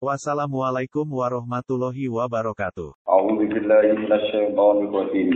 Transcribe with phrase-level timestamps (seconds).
[0.00, 2.96] Wassalamualaikum warahmatullahi wabarakatuh.
[3.04, 5.30] أعوذ بالله من الشيطان الرجيم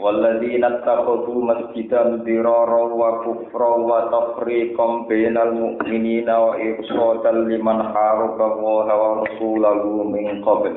[0.00, 10.74] والذين اتخذوا مسجدا ضرارا وكفرا وتفريقا بين المؤمنين وإرصادا لمن حارب الله ورسوله من قبل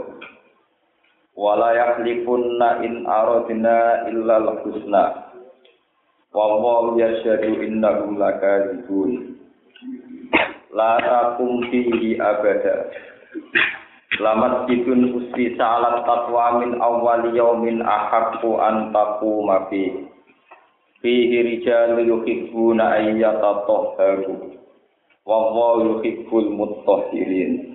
[1.35, 5.05] ولا يحلفن إن أردنا إلا الحسنى
[6.33, 9.11] والله يشهد إنهم لكاذبون
[10.74, 12.90] la takum fihi abada.
[14.18, 20.06] Lamat kitun usti salat tatwa min awal yaumin ahakku antaku mafi
[21.02, 24.54] Fihi rijal yuhibbuna ayyata tohharu
[25.26, 27.73] Wa wa yuhibbul muttohirin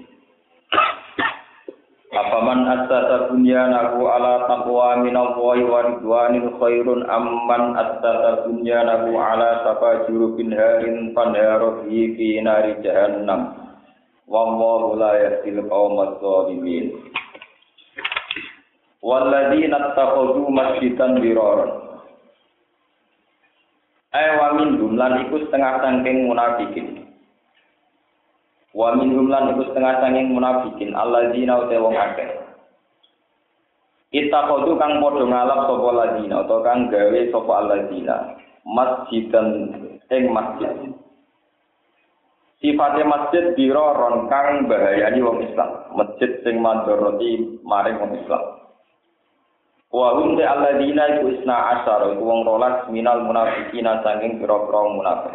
[2.20, 10.04] Afaman assasa bunyanahu ala taqwa min Allahi wa ridwanin khairun amman assasa bunyanahu ala safa
[10.12, 13.56] jurubin harin fanhara fi nari jahannam.
[14.28, 16.92] wallahu la yahdil qaumadz zalimin
[19.00, 21.72] walladzina takhadhu masjidan diraran.
[24.12, 26.99] Ay wa min jumlan iku setengah sangking munafikin
[28.74, 32.30] wa min jumlan iku setengah sangking munafikin alladzina uta wong akeh
[34.10, 38.16] Itakodu kang padha ngalap sapa ladina utawa kang gawe sapa alladzina
[38.66, 39.48] masjidan
[40.10, 40.74] ing masjid
[42.60, 45.96] Sifatnya masjid diroron kang bahayani wong Islam.
[45.96, 48.44] Masjid sing mandoroti maring wong Islam.
[49.96, 55.34] Wa hum ta alladzina iku isna asyara iku wong rolas minal munafiqina saking pira-pira munafik.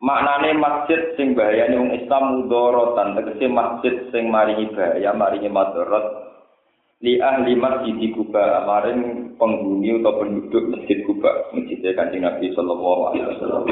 [0.00, 6.30] Maknane masjid sing bahayani wong Islam mudorotan tegese masjid sing maringi bahaya maringi madorot
[7.04, 8.64] li ahli masjid Kuba.
[8.64, 9.00] Maring
[9.36, 13.62] penghuni atau penduduk masjid Kuba masjid Kanjeng Nabi sallallahu alaihi wasallam.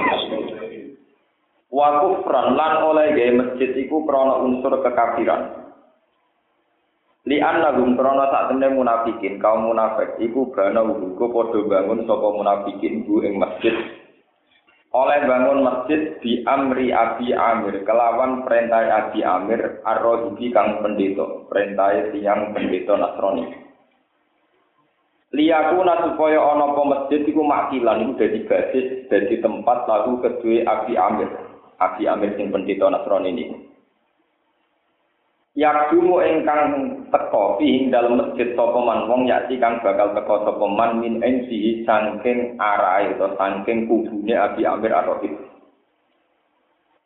[1.68, 5.64] wa kufran lan oleh gawe masjid iku krana unsur kekafiran.
[7.24, 13.08] Li annahum krana sak temne munafikin kaum munafik iku bana uga padha bangun sapa munafikin
[13.08, 13.72] bu ing masjid
[14.98, 22.10] oleh bangun masjid di amri abi amir kelawan perintah abi amir arrohibi kang pendeta perintah
[22.10, 23.46] tiang pendeta nasrani
[25.30, 30.98] liyaku supaya ana apa masjid iku makilan iku dadi basis dadi tempat lagu kedue abi
[30.98, 31.30] amir
[31.78, 33.67] Abi Amir sing pendeta Nasrani ini.
[35.58, 36.70] Yakdumu ingkang
[37.10, 41.82] teko ing dalam masjid sapa man wong yakti kang bakal teko sapa man min ensi
[41.82, 45.34] saking arahe atau saking kubune Abi Amir Ar-Rahib.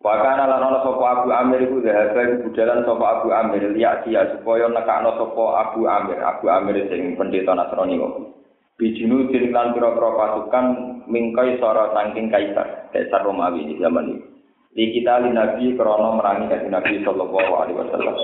[0.04, 3.96] Wakana lan ana sapa Abu Amir iku dhahaba iku budalan sapa Abu Amir dia
[4.36, 8.36] supaya nekakno sapa Abu Amir, Abu Amir sing pendeta Nasrani kok.
[8.76, 10.66] Bijinu din lan pira-pira pasukan
[11.08, 14.31] mingkai sora saking kaisar, kaisar Romawi di zaman itu.
[14.72, 18.14] Di kita li nabi krono merangi dari nabi sallallahu alaihi wasallam.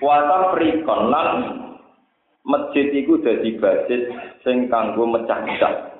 [0.00, 1.28] Puasa prikon lan
[2.48, 4.02] masjid iku dadi basis
[4.40, 5.92] sing kanggo mecah-mecah.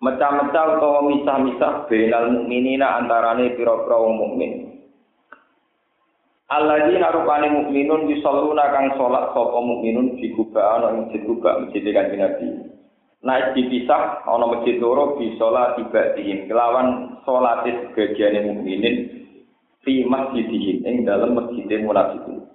[0.00, 4.52] Mecah-mecah utawa misah-misah benal mukminina antarane pira-pira wong mukmin.
[6.50, 11.84] Alladzina rupane mukminun yusalluna kang salat sapa mukminun di kubah ana ing masjid kubah masjid
[11.94, 12.69] kanjeng Nabi
[13.20, 19.28] naik dipisah ana masjid loro bi salat tiba dihim kelawan salat sebagian mukminin
[19.84, 22.48] fi masjidihim ing dalam masjid munafikin.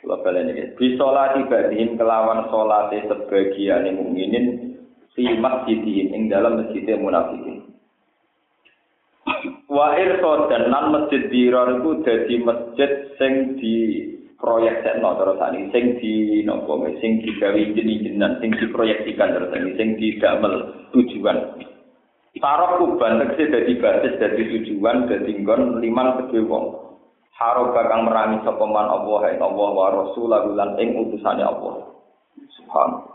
[0.00, 4.44] Kula baleni iki bi salat tiba kelawan salat sebagian mukminin
[5.12, 7.68] fi masjidihim ing dalam masjid munafikin.
[9.68, 13.76] Wa irsa dan nan masjid dirar iku dadi masjid sing di
[14.38, 19.88] proyek sekno terus ini sing di nopo sing digawe jenis-jenisan sing diproyeksikan terus ini sing
[19.98, 20.54] didamel
[20.94, 21.58] tujuan.
[22.38, 26.86] Sarok kuban tegese dadi basis dadi tujuan dadi nggon liman kedhe wong.
[27.34, 31.98] Haro bakang merangi sapa man Allah ing Allah wa rasulahu lan ing utusane Allah.
[32.54, 33.10] Subhan.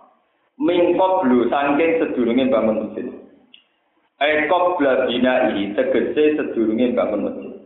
[0.59, 3.07] Mingkop blu saking sedurunge bangun masjid.
[4.19, 7.62] Ekop blabina tegese sedurunge bangun masjid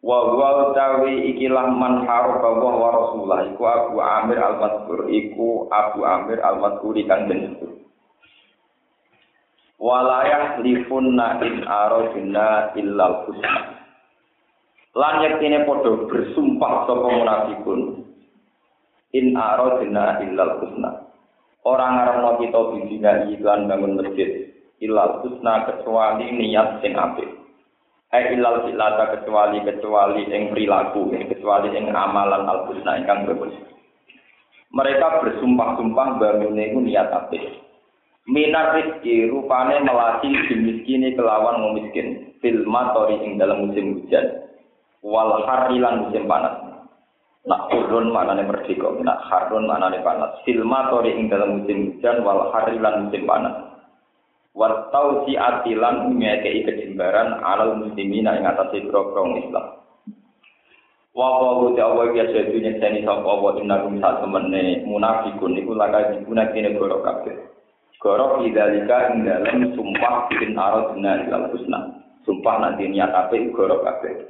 [0.00, 3.40] wa wa utawi ikilah man haraba wa wa rasulullah.
[3.52, 5.00] Iku Abu Amir al-Mazkur.
[5.12, 7.80] Iku Abu Amir al-Mazkur kang disebut
[9.80, 13.80] walayah lifunna in aradina illal husna
[14.92, 17.80] lan yektine padha bersumpah sapa munafikun.
[19.10, 21.10] In aradna illal husna.
[21.66, 27.39] Orang ngarepno kita bidina iklan bangun masjid illal husna kecuali niat sing apik.
[28.10, 33.54] Eh ilal silata kecuali kecuali ing perilaku, kecuali ing amalan al husna ingkang bagus.
[34.74, 37.42] Mereka bersumpah-sumpah bangun niat apik.
[38.26, 42.34] Minar rizki rupane melati dimiskini kelawan memiskin.
[42.42, 44.42] Fil matori ing dalam musim hujan.
[45.06, 46.66] Wal harilan musim panas.
[47.46, 50.34] Nak nih merdeka, nak harun mana nih panas.
[50.42, 52.26] Fil matori ing dalam musim hujan.
[52.26, 53.70] Wal harilan musim panas
[54.50, 56.66] Wartau si atilan ngekei
[57.00, 59.80] kejembaran alal muslimin yang atas grogrong Islam.
[61.16, 66.52] Wawahu ta'awa biasa dunia seni sapa wa inna kum saat temene munafikun iku laka dibuna
[66.52, 67.34] kene goro kabeh.
[67.98, 71.98] Goro idalika ing dalem sumpah bin arad dina ilal husna.
[72.22, 74.28] Sumpah nanti niat ape goro kabeh.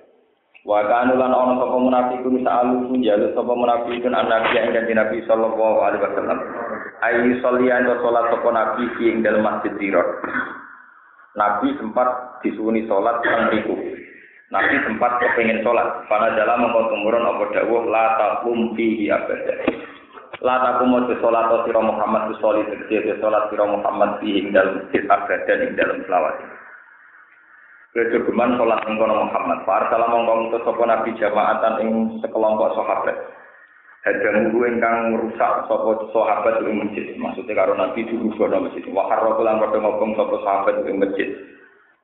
[0.64, 5.78] Wa kanu lan ana sapa munafikun sa'alu jalu sapa munafikun anak yang kanjeng Nabi sallallahu
[5.84, 6.38] alaihi wasallam.
[7.05, 9.76] Ayu solian do salat sapa nabi ing dalem masjid.
[11.37, 13.75] Nabi sempat disuwuni salat nang mriku.
[14.50, 16.04] Nabi sempat kepingin salat.
[16.10, 19.54] Pada dalam mengko tumurun apa dawuh la taqum fihi abada.
[20.42, 25.02] La taqum salat sira Muhammad sallallahu alaihi wasallam salat sira Muhammad fihi ing dalem masjid
[25.06, 26.37] abada ing dalem selawat.
[27.90, 29.66] Kejogeman sholat ing Muhammad.
[29.66, 31.90] Para salam mongko ngutus sapa nabi jamaatan ing
[32.22, 33.19] sekelompok sahabat.
[34.06, 37.19] Hadang guru ingkang rusak sapa sahabat ing masjid.
[37.19, 38.87] Maksudnya karo nabi dulu kono masjid.
[38.94, 41.34] Wa harra lan padha ngobong sapa sahabat ing masjid.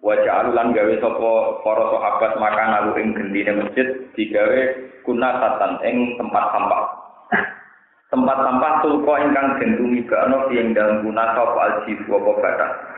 [0.04, 4.60] wajah alulan gawe sopo para sahabat makan lalu ing gendine masjid digawe
[5.06, 6.82] kuna satan ing tempat sampah.
[8.06, 12.96] Tempat sampah tulko ingkang gendungi bakno yang dalam kuna sopo aljif wopo badan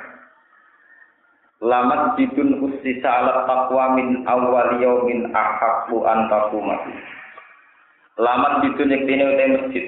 [1.59, 4.79] lamat jidun usisa ala taqwa min awal
[5.11, 6.95] min ahakku antaku mati
[8.15, 9.87] lamat jidun yang dine masjid.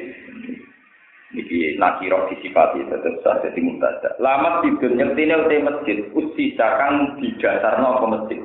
[1.31, 4.19] Iki nakiro disifati tetep sah dadi mutada.
[4.19, 8.43] Lamat bidun yektine uta masjid usisa kang didasarno apa masjid.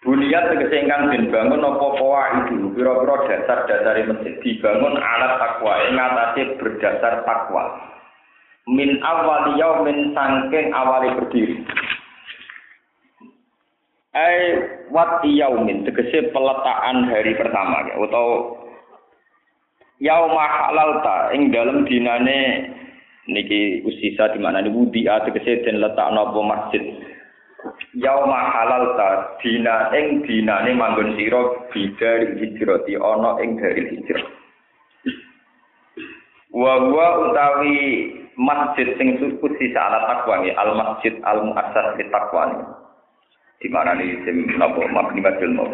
[0.00, 5.74] Bunyat tegese ingkang den bangun apa poa itu pira-pira dasar dasar masjid dibangun alat takwa
[5.84, 7.64] ing atase berdasar takwa.
[8.64, 11.60] Min awal yaumin sangking awali berdiri.
[14.10, 14.38] ai
[14.90, 18.58] wat yaumin tegese peletakan hari pertama ya atau
[20.00, 22.72] yauma halalta ing dalam dinane
[23.28, 26.82] niki usisa di mana ini wudi tegese den letakno apa masjid?
[27.94, 34.24] Yauma halalta dina ing dinane manggon sira bidar hijrati ana ing dari hijrah.
[36.50, 36.74] Wa
[37.28, 37.76] utawi
[38.34, 42.48] masjid sing suci ala takwa al masjid al muassas li takwa
[43.60, 45.68] di mana nih sim nopo mabni badul mau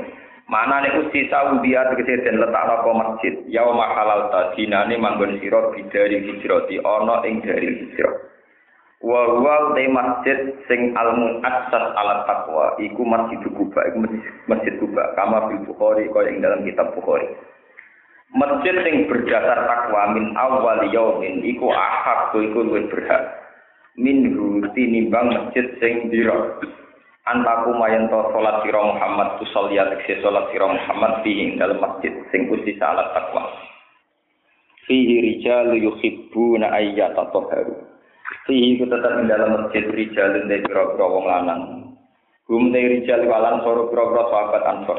[0.47, 3.35] mana nih usi Saudi tegese den letak nopo masjid?
[3.51, 8.15] Yauma halal ta dinane manggon sira bidari hijrati ana ing dari hijrah.
[9.03, 10.39] Wa wa te masjid
[10.71, 13.99] sing al muassas ala taqwa iku masjid Kuba iku
[14.47, 17.27] masjid Kuba kama bil Bukhari kaya ing dalam kitab Bukhari.
[18.31, 23.35] Masjid sing berdasar takwa min awal yaumin iku ahak iku luwih berhak.
[23.99, 24.31] Min
[24.79, 26.63] tinimbang masjid sing dira
[27.27, 32.47] antaku mayen salat sira Muhammad tu sholat tekse salat sira Muhammad fi dalam masjid sing
[32.47, 33.51] kusi salat takwa.
[34.87, 37.75] Fihi rijal yuhibbuna ayyata taharu
[38.47, 41.63] fihi ku tetap ing dalam masjid rijal de pira-pira wong lanang.
[42.47, 44.99] Hum de rijal walan soro pira-pira sahabat ansor.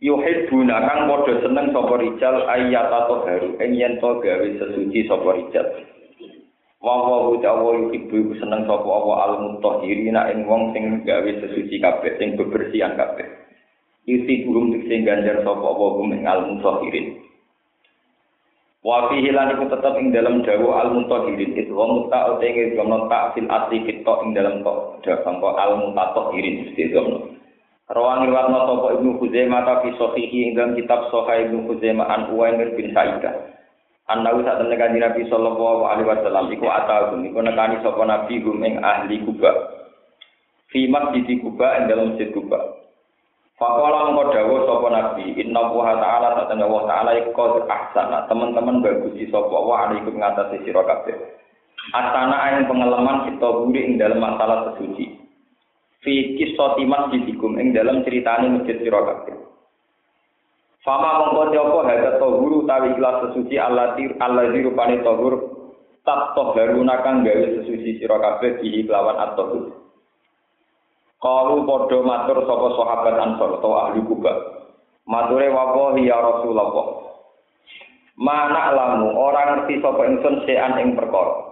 [0.00, 5.68] Yuhibbuna kang padha seneng sapa rijal ayyata taharu ing yen to gawe sesuci sapa rijal
[6.86, 12.14] Wa wa utawa ibu seneng sapa apa al mutahhirina ing wong sing gawe sesuci kabeh
[12.14, 13.26] sing bebersihan kabeh.
[14.06, 17.18] Isi burung sing ganjar sapa apa gum ing al mutahhirin.
[18.86, 23.10] Wa fihi lan iku tetep ing dalam dawa al mutahhirin itu wa muta utengi gono
[23.10, 27.34] tak fil asli fito ing dalam kok dawa al mutatahhirin mesti gono.
[27.90, 32.30] Rawan riwayat sapa Ibnu Khuzaimah ta fi sahihi ing dalam kitab Sahih Ibnu Khuzaimah an
[32.30, 33.55] Uwaimir bin Sa'idah.
[34.06, 38.62] Anahu saat temen kanjeng Nabi sallallahu alaihi wasallam iku atagum iku nekani sapa nabi gum
[38.62, 39.50] ing ahli Kuba.
[40.70, 42.86] Fi masjid Kuba ing dalam masjid Kuba.
[43.58, 49.26] Faqala mengko dawuh nabi inna wa ta'ala saat temen wa ta'ala iku ahsana teman-teman bagusi
[49.26, 51.16] sapa wa alaikum ngatasi sira kabeh.
[51.90, 55.18] Asana ing pengalaman kita buri ing dalam masalah sesuci.
[56.06, 59.02] Fi kisati masjidikum ing dalam ceritane masjid sira.
[60.86, 65.34] Fama mongko nyopo hada tohuru tawi ikhlas sesuci alati alladzi rupane tohur
[66.06, 69.74] tak toharuna kang gawe sesuci sira kabeh di kelawan at-tohur.
[71.18, 74.30] Kalu padha matur sapa sahabat Ansor atau ahli Kuba.
[75.10, 76.70] Mature wapo ya Rasulullah.
[78.14, 81.50] Mana lamu orang ngerti sapa ingsun sean ing perkara.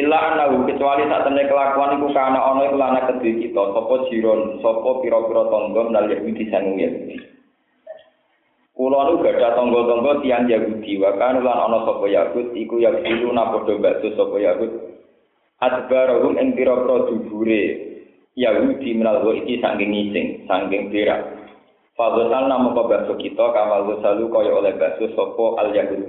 [0.00, 4.64] Illa anahu kecuali saat temen kelakuan iku kana ana iku lana kedhe kita sapa jiron
[4.64, 5.82] sapa pira-pira tangga
[6.48, 7.34] sang Yahudi.
[8.74, 13.54] Kula nu gadah tangga-tangga tiyang Yahudi wa kan lan ana sapa Yahud iku Yahudi na
[13.54, 14.70] padha bakso sapa Yahud.
[15.62, 17.62] Adbarahum ing pira-pira dubure
[18.34, 21.22] Yahudi menal iki saking ngising saking berak.
[21.94, 26.02] Fadhal nama bakso kita kamal salu kaya oleh bakso sapa al Yahud.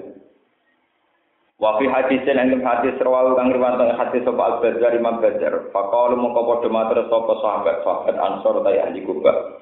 [1.61, 5.69] Wa fi hadisin ing hadis rawu kang riwayat hadis sapa Al Bazar Imam Bazar.
[5.69, 9.54] Faqalu mongko padha matur sapa sahabat sahabat Ansor ta ahli Kuba.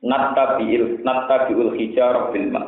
[0.00, 2.62] Nattabi'il nattabi'ul hijar bil ma.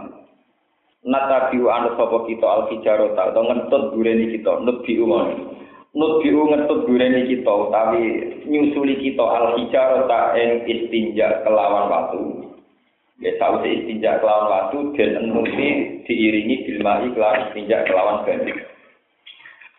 [1.00, 5.56] Nattabi'u an sapa kita al hijar ta to ngentut dureni kita nebi umon.
[5.92, 8.04] Nut biu ngetut dureni kita utawi
[8.48, 12.48] nyusuli kita al hijar ta ing istinja kelawan watu.
[13.20, 18.56] Ya sausi istinja kelawan watu dan enuti diiringi bilmai kelawan istinja kelawan banyu.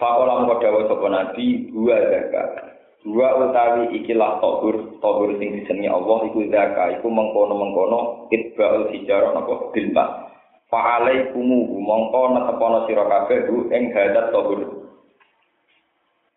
[0.01, 2.72] Fakola mengko dawa sapa nabi dua zakat.
[3.03, 9.75] Dua utawi ikilah tohur, tohur sing disenengi Allah iku zakat, iku mengkono-mengkono itba'ul hijarah napa
[9.75, 10.31] bilma.
[10.71, 13.43] Fa'alaikumu mongko netepono sira kabeh
[13.75, 14.87] ing hadat tohur.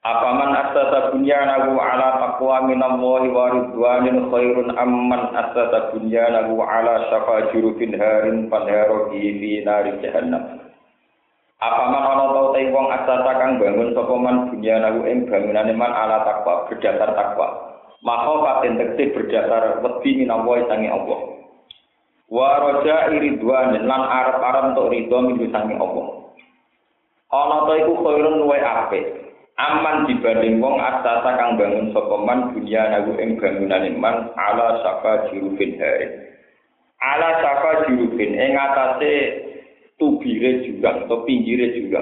[0.06, 7.94] Apaman asasa bunyanahu ala taqwa minallahi wa ridwanin khairun amman asasa bunyanahu ala syafa jurufin
[7.94, 10.65] harin panharo fi nari jahannam.
[11.56, 16.20] Apaman ana tau te wong asasa kang bangun sapa man bunyanahu ing bangunane man ala
[16.28, 17.48] taqwa berdasar takwa.
[18.04, 21.20] Maka paten tekti berdasar wedi minallahi sange Allah.
[22.28, 26.28] Wa raja iridwan lan arep-arep untuk ridho minggu sange Allah.
[27.32, 32.92] Ana ta iku khairun luwe apik aman dibanding wong asasa kang bangun sapa man dunia
[32.92, 36.12] nagu ing bangunan man ala saka jurufin hari
[37.00, 39.45] ala saka jurufin ing atase
[39.96, 42.00] tubire juga atau pinggire juga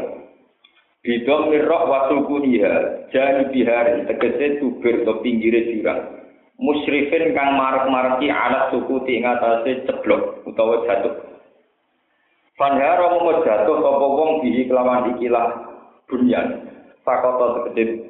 [1.04, 6.22] bidong mirok waktu kuliah jadi bihari tegese tubir atau pinggire jurang
[6.58, 11.14] musyrifin kang marek-mareki alat suku ing atase ceblok utawa jatuh
[12.54, 15.74] Panhara mau jatuh sapa wong bihi kelawan ikilah
[16.06, 16.70] bunyan
[17.04, 18.00] Sakoto tegede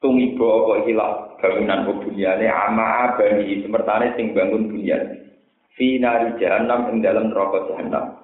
[0.00, 5.28] tumiba apa ikilah bangunan bunyane ama abani semertane sing bangun bunyan.
[5.76, 8.16] Fi nari jahannam ing dalam neraka jahannam.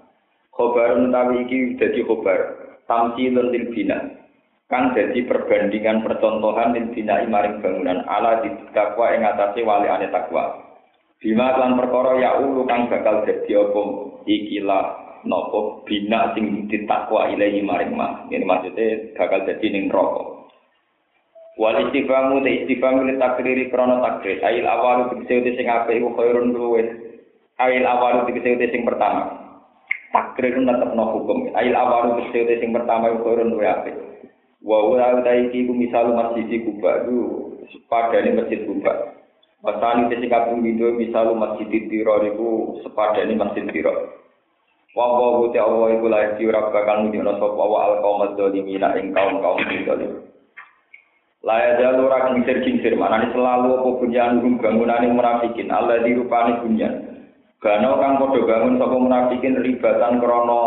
[0.52, 2.40] Khobar utawi iki dadi khobar
[2.84, 4.20] tamsilun lil bina.
[4.68, 10.12] Kang dadi perbandingan percontohan lil bina maring bangunan ala di takwa ing atase wali ane
[10.12, 10.60] takwa.
[11.16, 13.82] Bima lan perkara ya ulu kang bakal dadi apa
[14.28, 14.84] ikilah
[15.24, 18.28] nopo bina sing ditakwa ilahi maring mah.
[18.28, 20.42] Ini maksudnya bakal jadi ning neraka.
[21.56, 24.40] Wal istifamu te istifamu li takriri krono takrir.
[24.44, 26.88] Ail awalu dikese sing apik iku khairun luwes.
[27.56, 29.41] Ail awalu dikese sing pertama.
[30.12, 31.48] Takrir tetep no hukum.
[31.56, 33.96] Ail awalu dikese sing pertama khairun luwes apik.
[34.60, 37.16] Wa wa ta iki ku misal masjid Kuba itu
[37.72, 39.16] sepadane masjid Kuba.
[39.64, 42.48] Wasani sing kaping video misal masjid Tiro iku
[42.84, 44.12] sepadane masjid Tiro.
[44.92, 48.84] Wa wa ta wa iku la iki ora bakal nunjukno sapa wa al qaum dzalimin
[49.00, 50.12] ing kaum-kaum zalim.
[51.42, 57.11] La ya jalu ora kincir-kincir manane selalu apa bunyan rum bangunane munafikin Allah dirupani bunyan.
[57.62, 60.62] Gano kang padha bangun sapa munafikin ribatan krana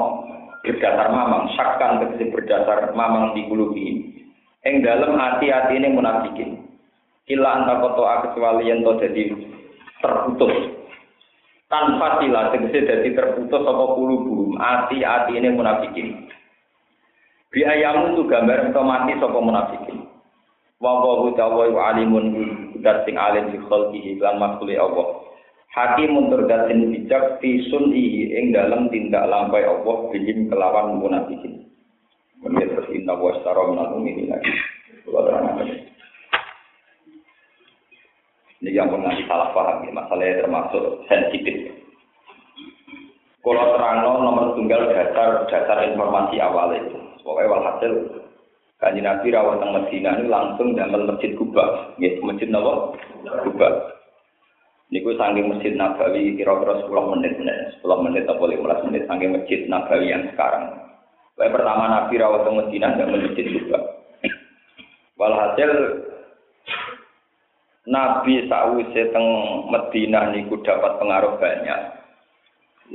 [0.63, 4.15] berdasar mamang, sakkan tegese berdasar mamang di kulubi.
[4.63, 6.63] Ing dalem hati-hati ini munafikin.
[7.27, 9.27] Kila anta koto kecuali yang to jadi
[9.99, 10.75] terputus
[11.65, 16.29] tanpa sila tegese dadi terputus apa kulubu ati-ati ini munafikin
[17.49, 19.97] biayamu tu gambar otomatis apa munafikin
[20.77, 22.25] wa wa alimun
[22.85, 25.07] dat sing alim fi khalqihi lan makhluk Allah
[25.75, 31.67] hakimun terdat sing bijak fi sun'i ing dalam tindak lampai Allah bihim kelawan munafikin
[32.45, 34.53] Kemudian terus inna wa astara minal mu'minin lagi.
[38.61, 41.73] Ini yang nanti salah paham ya, masalahnya termasuk sensitif.
[43.41, 47.93] Kalau terang nomor tunggal dasar dasar informasi awal itu, pokoknya walhasil
[48.77, 52.93] Kanji Nabi rawat teng Medina ini langsung damel masjid Kuba, ya masjid Nawa
[53.41, 53.94] Kuba.
[54.93, 60.13] Niku saking masjid Nabawi kira-kira 10 menit, 10 menit atau 15 menit saking masjid Nabawi
[60.13, 60.85] yang sekarang.
[61.35, 63.79] Pokoknya pertama Nabi rawat teng Medina damel masjid Kuba.
[65.19, 65.71] Walhasil
[67.91, 69.27] Nabi sakwise teng
[69.67, 71.79] Madinah niku dapat pengaruh banyak.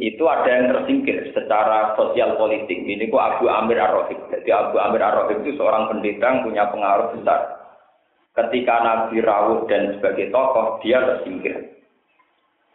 [0.01, 2.79] Itu ada yang tersingkir secara sosial politik.
[2.79, 4.31] Ini ku Abu Amir Ar-Rahib.
[4.31, 7.59] Jadi Abu Amir Ar-Rahib itu seorang pendeta yang punya pengaruh besar.
[8.39, 11.80] Ketika Nabi rawuh dan sebagai tokoh, dia tersingkir.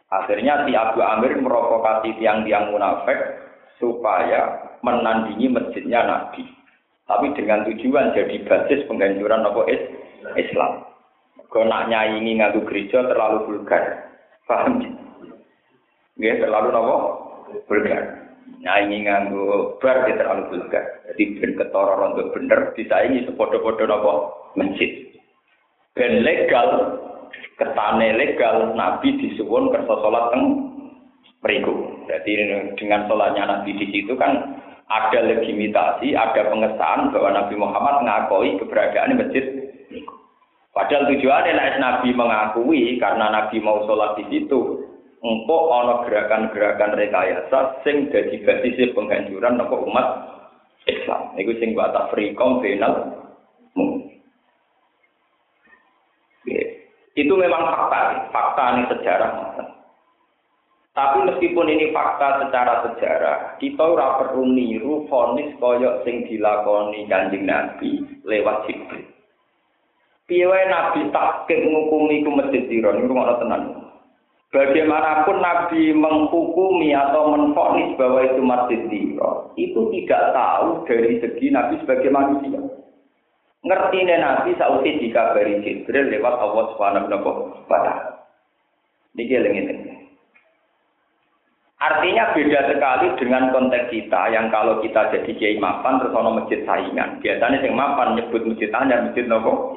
[0.06, 3.18] Akhirnya si Abu Amir merokokasi tiang-tiang munafik
[3.82, 6.46] supaya menandingi masjidnya Nabi.
[7.06, 9.60] Tapi dengan tujuan jadi basis penghancuran apa
[10.38, 10.86] Islam.
[11.50, 14.10] Kau nak nyaingi ngadu gereja terlalu vulgar.
[14.50, 14.82] Paham?
[16.18, 16.96] Nggih, terlalu apa?
[17.70, 18.02] Vulgar.
[18.62, 20.84] Nyaingi nganggo bar dia terlalu vulgar.
[21.10, 24.12] Jadi ben ketara untuk bener disaingi sepodo-podo apa?
[24.58, 25.06] Masjid.
[25.94, 26.98] Ben legal,
[27.56, 30.44] ketane legal Nabi disuwun kersa salat teng
[31.40, 31.74] mriku.
[32.06, 32.30] Jadi
[32.78, 39.18] dengan sholatnya Nabi di situ kan ada legitimasi, ada pengesahan bahwa Nabi Muhammad mengakui keberadaan
[39.18, 39.66] masjid
[40.76, 44.84] Padahal tujuannya naik Nabi mengakui karena Nabi mau sholat di situ.
[45.24, 50.06] Engkau ono gerakan-gerakan rekayasa sing jadi basis penghancuran nopo umat
[50.84, 51.32] Islam.
[51.40, 53.25] Itu sing buat frikom final.
[57.16, 59.32] Itu memang fakta, fakta ini sejarah.
[60.96, 67.44] Tapi meskipun ini fakta secara sejarah, kita ora perlu niru fonis koyok sing dilakoni Kanjeng
[67.44, 69.04] Nabi lewat Jibril.
[70.24, 73.62] Piye Nabi takkim ngukumi ku masjid Zira niku ngono tenan.
[74.50, 81.76] Bagaimanapun Nabi menghukumi atau menfonis bahwa itu masjid Zira, itu tidak tahu dari segi Nabi
[81.84, 82.60] sebagai manusia.
[83.66, 87.34] Ngerti Nabi sausi dikabari Jibril lewat Allah Subhanahu wa
[87.66, 87.94] taala.
[89.18, 89.86] Niki eling
[91.76, 96.64] Artinya beda sekali dengan konteks kita yang kalau kita jadi kiai mapan terus ono masjid
[96.64, 97.20] saingan.
[97.20, 99.76] Biasanya yang mapan nyebut masjid anyar, masjid nopo.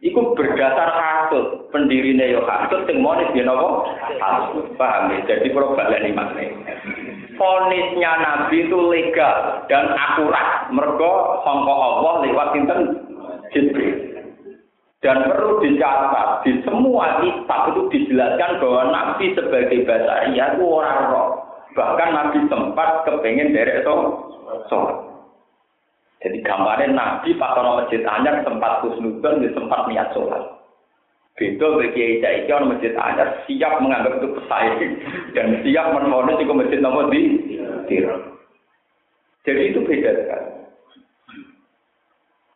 [0.00, 3.84] Iku berdasar hasut, pendirine yo hasut, sing monis dia nopo
[4.16, 4.72] hasut.
[4.80, 5.36] Paham ya?
[5.36, 6.56] Jadi kalau baleni makne.
[7.42, 10.70] Fonisnya Nabi itu legal dan akurat.
[10.70, 12.80] Mergo sangka Allah lewat sinten
[13.50, 13.98] Jibril.
[15.02, 21.28] Dan perlu dicatat, di semua kitab itu dijelaskan bahwa Nabi sebagai bahasa itu orang roh.
[21.74, 23.96] Bahkan Nabi sempat kepengen itu
[24.70, 24.98] sholat.
[26.22, 28.86] Jadi gambarnya Nabi pas orang masjid anyar sempat
[29.42, 30.61] dia sempat niat sholat.
[31.32, 34.92] Beda bagi Kiai Kiai orang masjid anyar siap menganggap itu pesaing
[35.36, 37.40] dan siap menolong juga masjid nomor di
[39.42, 40.50] Jadi itu beda sekali.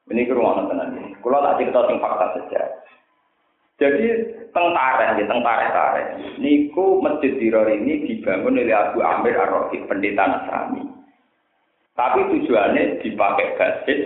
[0.06, 1.18] Ini ke ruangan tenan ini.
[1.18, 2.62] Kalau tak cerita sing fakta saja.
[3.76, 4.06] Jadi
[4.54, 6.02] tentara ya tentara tentara.
[6.38, 10.86] Niku masjid Diror ini dibangun oleh Abu Amir ar pendeta Nasrani.
[11.96, 14.00] Tapi tujuannya dipakai basis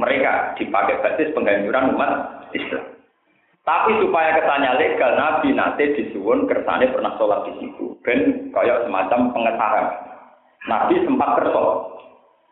[0.00, 2.12] mereka dipakai basis penghancuran umat
[2.56, 2.99] Islam.
[3.60, 7.92] Tapi supaya kesannya legal, Nabi nanti disuwun kersane pernah sholat di situ.
[8.00, 9.86] Ben kayak semacam pengesahan.
[10.64, 11.96] Nabi sempat kerso.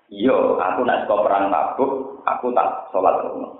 [0.08, 1.92] Iya, aku nak sekolah perang tabuk,
[2.24, 3.52] aku tak sholat rumah.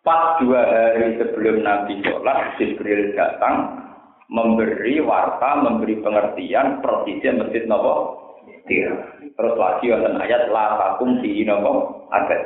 [0.00, 3.84] Pas dua hari sebelum Nabi sholat, Jibril datang
[4.28, 8.20] memberi warta, memberi pengertian persisnya masjid nopo.
[8.64, 11.72] Terus lagi wonten ayat la takum nopo
[12.12, 12.36] ada.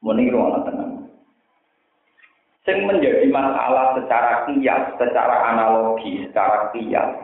[0.00, 0.95] Muni ruang tenang.
[2.66, 7.14] Yang menjadi masalah secara kias, secara analogi, secara kias.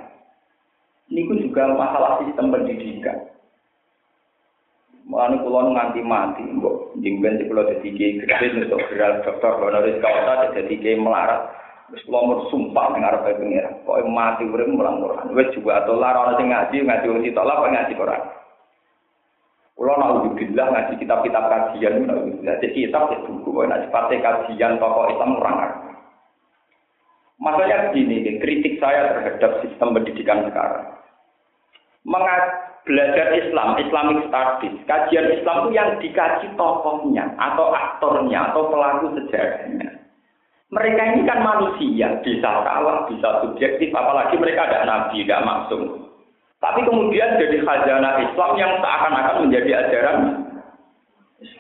[1.11, 3.27] Ini juga masalah sistem pendidikan.
[5.03, 9.99] Mulane kula nganti mati, mbok jingben si kula dadi kiai gede untuk geral dokter honoris
[9.99, 11.51] causa dadi kiai melarat.
[11.91, 13.83] Wis kula mur sumpah ning arep pengira.
[13.83, 15.35] Pokoke mati urip mulang Quran.
[15.35, 18.23] Wis juga atau lara ana sing ngaji, ngaji wong sitok ngaji Quran.
[19.83, 22.55] Kula naudzubillah ngaji kitab-kitab kajian naudzubillah.
[22.62, 25.59] Jadi kitab itu buku, nek sifate kajian tokoh Islam kurang
[27.42, 30.87] Maksudnya begini, kritik saya terhadap sistem pendidikan sekarang.
[32.07, 32.42] Mengat
[32.87, 39.90] belajar Islam, Islamic Studies, kajian Islam itu yang dikaji tokohnya, atau aktornya, atau pelaku sejarahnya.
[40.71, 46.12] Mereka ini kan manusia, bisa salah, bisa subjektif, apalagi mereka ada nabi, tidak maksum.
[46.62, 50.18] Tapi kemudian jadi khazanah Islam yang seakan-akan menjadi ajaran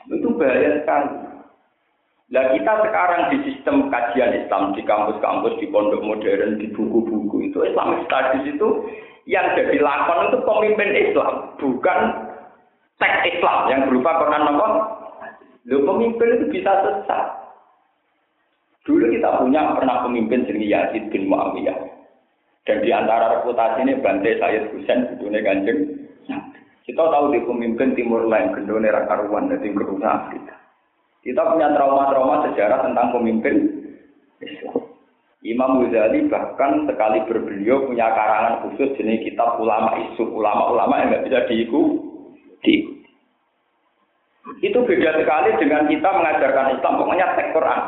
[0.06, 1.10] itu bahaya sekali.
[2.32, 7.58] Nah kita sekarang di sistem kajian Islam di kampus-kampus, di pondok modern, di buku-buku itu
[7.66, 8.68] Islamic Studies itu
[9.26, 11.98] yang jadi lakon itu pemimpin Islam, bukan
[13.02, 14.68] teks Islam yang berupa Quran apa?
[15.66, 17.42] Lo pemimpin itu bisa sesat.
[18.82, 21.91] Dulu kita punya pernah pemimpin jenis Yazid bin Muawiyah.
[22.62, 25.80] Dan di antara reputasi ini Bante Sayyid Husain Budune Kanjeng.
[26.82, 30.58] Kita tahu di pemimpin Timur Lain, Gendone Rakaruan, dan Timur Afrika.
[31.22, 33.54] Kita punya trauma-trauma sejarah tentang pemimpin
[34.42, 34.82] Islam.
[35.42, 41.24] Imam Ghazali bahkan sekali berbeliau punya karangan khusus jenis kitab ulama isu ulama-ulama yang nggak
[41.26, 42.76] bisa diikuti.
[44.62, 47.80] Itu beda sekali dengan kita mengajarkan Islam pokoknya teks Quran.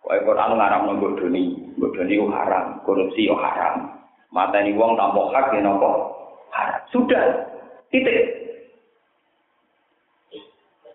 [0.00, 1.44] Pokoknya Quran ngaram ngodoni,
[1.76, 3.99] ngodoni haram, korupsi haram.
[4.30, 6.14] Mata ini uang tanpa hak ya nopo.
[6.94, 7.50] Sudah.
[7.90, 8.38] Titik.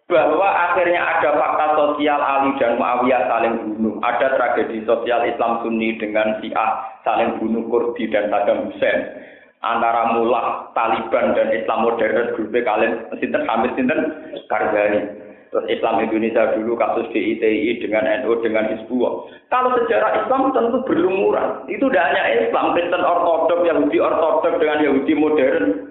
[0.06, 3.98] Bahwa akhirnya ada fakta sosial Ali dan Muawiyah saling bunuh.
[4.06, 9.18] Ada tragedi sosial Islam Sunni dengan Syiah saling bunuh Kurdi dan Saddam Hussein.
[9.66, 14.00] Antara mullah Taliban dan Islam modern grupnya kalian sinten Hamid sinten
[14.46, 15.25] Karzai.
[15.56, 19.32] Terus Islam Indonesia dulu kasus DITI dengan NU dengan Hizbullah.
[19.48, 21.64] Kalau sejarah Islam tentu berlumuran.
[21.72, 25.88] Itu tidak hanya Islam, Kristen Ortodok, Yahudi Ortodok dengan Yahudi modern.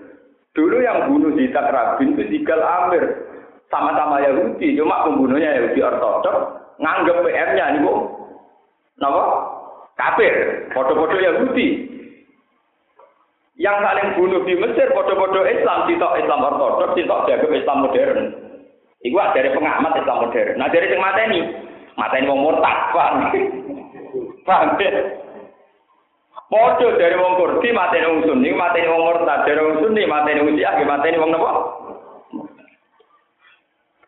[0.52, 3.08] Dulu yang bunuh Yitzhak Rabin itu Sigal Amir
[3.72, 6.36] sama-sama Yahudi, cuma pembunuhnya Yahudi Ortodok,
[6.76, 7.92] nganggep PM-nya nih bu,
[9.00, 9.22] napa?
[9.96, 11.88] Kafir, foto-foto Yahudi.
[13.56, 18.44] Yang saling bunuh di Mesir, foto-foto Islam, sitok Islam Ortodok, sitok dianggap Islam modern.
[19.04, 20.56] Iku dari pengamat Islam modern.
[20.56, 21.40] Nah dari mata ini,
[21.92, 23.28] ini mau murtad, paham?
[24.48, 24.90] Paham ya?
[26.48, 30.08] Podo dari wong Kurdi mata ini wong Sunni, mata ini wong murtad, dari wong Sunni
[30.08, 31.52] mata ini wong Syiah, mata ini wong napa?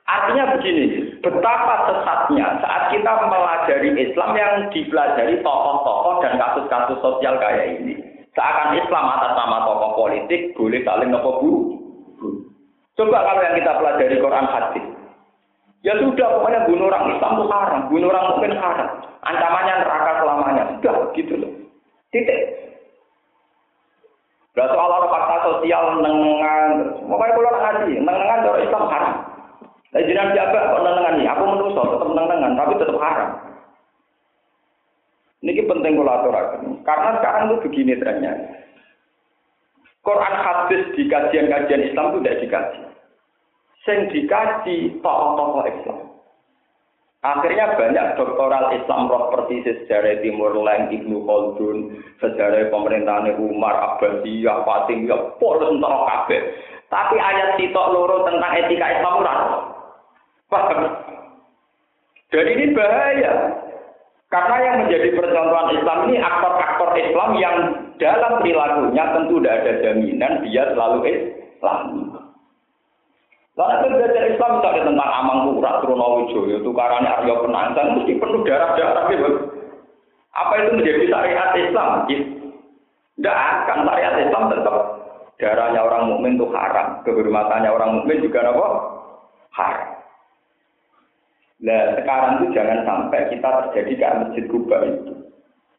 [0.06, 7.82] Artinya begini, betapa sesatnya saat kita melajari Islam yang dipelajari tokoh-tokoh dan kasus-kasus sosial kayak
[7.82, 7.98] ini.
[8.32, 11.52] Seakan Islam atas nama tokoh politik boleh saling nopo bu.
[12.96, 14.86] Coba kalau yang kita pelajari Quran hadis.
[15.84, 18.88] Ya sudah, pokoknya bunuh orang Islam itu haram, bunuh orang mungkin haram.
[19.22, 20.62] Ancamannya neraka selamanya.
[20.74, 21.52] Sudah, gitu loh.
[22.10, 22.40] Titik.
[24.56, 26.70] Nah, soal orang fakta sosial nengan,
[27.04, 29.14] pokoknya kalau ngaji, nengan orang Islam haram.
[29.92, 33.30] Lah jenengan jaga kok nenengan Aku menuso tetap nenengan, tapi tetap haram.
[35.44, 36.62] Ini penting kalau aturakan.
[36.82, 38.32] Karena sekarang itu begini trennya.
[40.06, 42.80] Quran hadis di kajian-kajian Islam itu tidak dikaji.
[43.82, 45.98] Sing dikaji tokoh-tokoh Islam.
[47.26, 54.62] Akhirnya banyak doktoral Islam roh persis sejarah Timur Leng, Ibnu Khaldun, sejarah pemerintahan Umar, Abbasiyah,
[54.62, 56.54] Fatimiyah, polos entah kabeh.
[56.86, 59.34] Tapi ayat sitok loro tentang etika Islam ora.
[60.46, 60.80] Paham?
[62.30, 63.32] Dan ini bahaya.
[64.26, 67.56] Karena yang menjadi percontohan Islam ini aktor-aktor Islam yang
[68.02, 71.80] dalam perilakunya tentu tidak ada jaminan dia selalu Islam.
[73.56, 79.30] Lalu belajar Islam misalnya tentang Amang Pura, Trunowijoyo, tukarannya Aryo Penangsang, mesti penuh darah-darah gitu.
[80.36, 82.04] Apa itu menjadi syariat Islam?
[82.04, 84.76] Tidak akan syariat Islam tetap
[85.40, 88.66] darahnya orang mukmin itu haram, kehormatannya orang mukmin juga apa?
[89.56, 89.95] Haram.
[91.64, 95.12] Nah sekarang itu jangan sampai kita terjadi kayak masjid Kuba itu.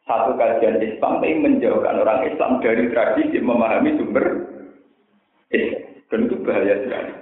[0.08, 4.26] Satu kajian Islam tapi menjauhkan orang Islam dari tradisi memahami sumber
[5.52, 5.84] Islam.
[6.08, 7.14] Dan itu bahaya sekali.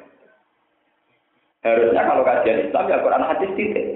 [1.65, 3.87] Harusnya kalau kajian Islam ya Quran hadis titik.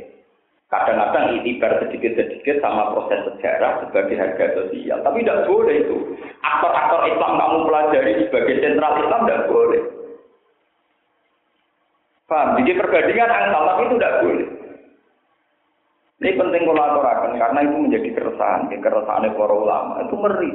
[0.69, 5.01] Kadang-kadang itibar sedikit-sedikit sama proses sejarah sebagai harga sosial.
[5.01, 5.97] Tapi tidak boleh itu.
[6.45, 9.81] Aktor-aktor Islam kamu pelajari sebagai sentral Islam tidak boleh.
[12.29, 12.61] Paham?
[12.61, 14.49] Jadi perbandingan angsal tapi itu tidak boleh.
[16.19, 20.51] Ini penting kolaborasi karena itu menjadi keresahan, keresahan para ulama itu meri.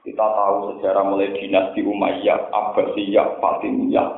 [0.00, 4.08] Kita tahu sejarah mulai dinasti Umayyah, Abbasiyah, Fatimiyah,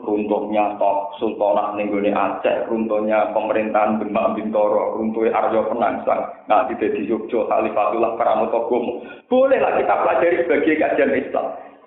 [0.00, 7.04] runtuhnya Tok Sultanah Nenggone Aceh, runtuhnya pemerintahan Demak Bintoro, runtuhnya Aryo Penangsang, nah tidak di
[7.04, 9.04] Yogyo, Khalifatullah Karamotogomo.
[9.28, 11.46] Bolehlah kita pelajari sebagai kajian Islam.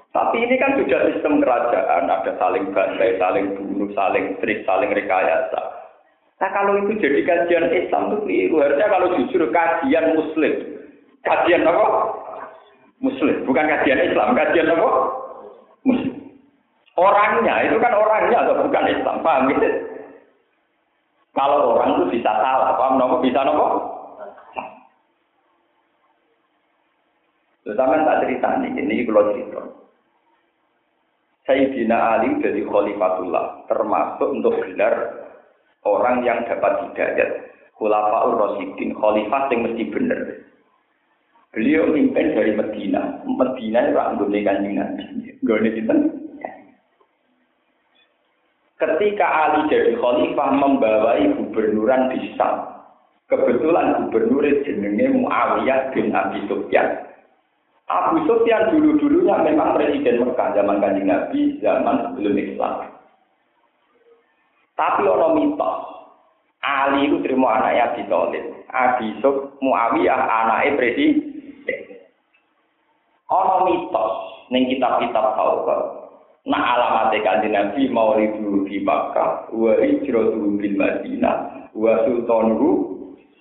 [0.10, 5.62] Tapi ini kan sudah sistem kerajaan, ada saling bantai, saling bunuh, saling trik, saling rekayasa.
[6.40, 8.56] Nah kalau itu jadi kajian Islam itu keliru.
[8.64, 10.54] Harusnya kalau jujur kajian Muslim.
[11.22, 11.86] Kajian apa?
[13.04, 13.36] Muslim.
[13.46, 14.34] Bukan kajian Islam.
[14.34, 14.90] Kajian apa?
[15.86, 16.16] Muslim.
[16.98, 19.16] Orangnya, itu kan orangnya atau bukan Islam.
[19.22, 19.68] Paham gitu?
[21.38, 22.74] Kalau orang itu bisa salah.
[22.76, 23.22] Paham nopo?
[23.22, 23.66] Bisa nopo?
[27.62, 29.62] Terutama tak cerita nih, ini kalau cerita.
[31.50, 35.18] Sayyidina Ali jadi khalifatullah, termasuk untuk gelar
[35.82, 37.50] orang yang dapat hidayat.
[37.74, 40.22] Khulafaur Rasidin, khalifah yang mesti benar.
[41.50, 43.26] Beliau mimpin dari Medina.
[43.26, 45.04] Medina itu anggone kanjeng Nabi.
[45.42, 45.96] Gone kita.
[48.78, 52.78] Ketika Ali jadi khalifah membawai gubernuran di Syam.
[53.26, 57.09] Kebetulan gubernur jenenge Muawiyah bin Abi Sufyan.
[57.90, 62.86] Abu Sufyan dulu-dulunya memang presiden Mekah zaman kanjeng Nabi, zaman sebelum Islam.
[64.78, 65.78] Tapi ono mitos.
[66.62, 68.46] Ali itu terima anaknya Abi Thalib.
[68.70, 71.80] Abi Suf Muawiyah anaknya presiden.
[73.34, 74.14] Ono mitos
[74.54, 75.82] ning kitab-kitab Taurat.
[76.46, 82.70] Nah alamat kanjeng Nabi mau ribu di Makkah, wa hijratu bil Madinah, wa sultanuhu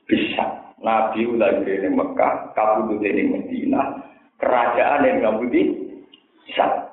[0.08, 0.72] bisa.
[0.78, 4.07] Nabi ulah di Mekah, di Madinah,
[4.38, 5.62] kerajaan yang ngabuti
[6.54, 6.88] Syam.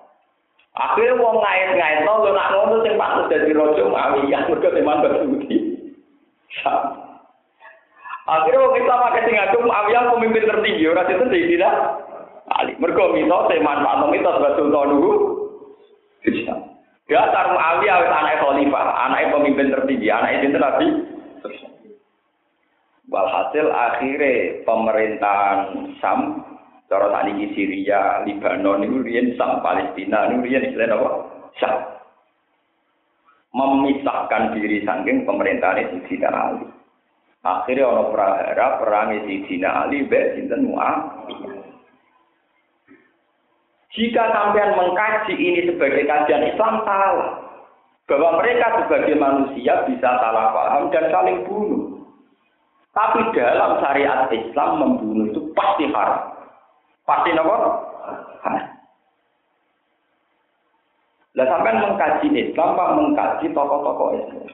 [0.76, 5.58] Akhirnya wong ngait-ngait no, lo nak ngono sing patut dadi raja Muawiyah mergo teman berbudi.
[8.28, 11.70] Akhirnya wong Islam akeh sing ngaku Muawiyah pemimpin tertinggi ora itu Sayyidina
[12.60, 12.76] Ali.
[12.76, 15.12] Mergo mito teman Pak itu sultan dulu.
[17.08, 20.88] Dasar Muawiyah wis anak khalifah, anak pemimpin tertinggi, anak itu Nabi.
[23.06, 25.58] Walhasil akhirnya pemerintahan
[26.02, 26.20] Sam
[26.86, 29.02] Cara tadi di Syria, Libanon itu
[29.34, 31.10] Sam, Palestina itu rian apa?
[31.58, 31.76] Sam.
[33.56, 36.68] Memisahkan diri saking pemerintahan Sayyidina Ali.
[37.42, 41.66] Akhirnya orang prahara perang Sayyidina Ali Muawiyah.
[43.96, 47.48] Jika sampean mengkaji ini sebagai kajian Islam salah.
[48.06, 52.06] Bahwa mereka sebagai manusia bisa salah paham dan saling bunuh.
[52.94, 56.35] Tapi dalam syariat Islam membunuh itu pasti haram.
[57.06, 57.56] Pasti nopo?
[61.36, 64.48] Lah sampai mengkaji Islam, Pak mengkaji tokoh-tokoh Islam.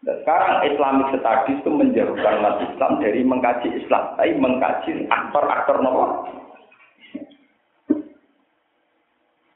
[0.00, 6.04] Dan sekarang Islamic Studies itu menjauhkan umat Islam dari mengkaji Islam, tapi mengkaji aktor-aktor nopo.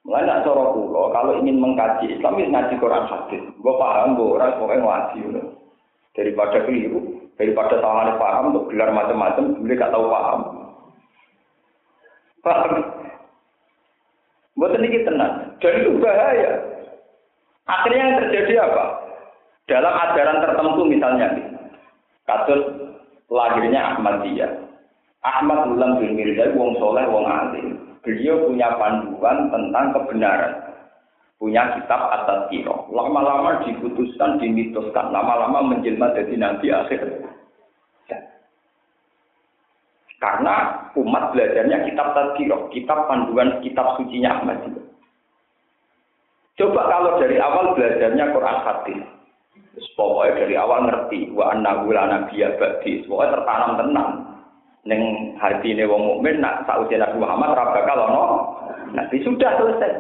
[0.03, 3.43] Mengenai cara pulau, kalau ingin mengkaji Islam, ini ngaji Quran hadis.
[3.63, 5.21] Gue paham, gue orang pokoknya ngaji.
[6.13, 7.01] Daripada keliru,
[7.41, 10.62] daripada salah paham, untuk gelar macam-macam, gue gak tahu paham.
[12.43, 12.83] Paham?
[14.59, 15.57] Buat ini tenang.
[15.63, 16.51] Dan itu bahaya.
[17.71, 18.85] Akhirnya yang terjadi apa?
[19.71, 21.29] Dalam ajaran tertentu misalnya,
[22.27, 22.61] kasus
[23.31, 24.51] lahirnya Ahmadiyah.
[25.23, 27.79] Ahmad Ulam bin Mirza, wong soleh, wong alim.
[28.03, 30.55] Beliau punya panduan tentang kebenaran.
[31.39, 32.91] Punya kitab atas kiro.
[32.91, 35.15] Lama-lama diputuskan, dimitoskan.
[35.15, 37.03] Lama-lama menjelma jadi nabi akhir.
[40.23, 44.87] Karena umat belajarnya kitab tadkirah, kitab panduan, kitab sucinya Ahmad juga.
[46.63, 49.03] Coba kalau dari awal belajarnya Quran hadis.
[49.99, 53.03] Pokoknya dari awal ngerti wa annahu la nabiyya ba'di.
[53.03, 54.11] Pokoknya tertanam tenang.
[54.87, 55.03] Ning
[55.43, 57.99] ini wong mukmin nak sausi Nabi Muhammad ora bakal.
[58.95, 59.91] Nanti sudah selesai.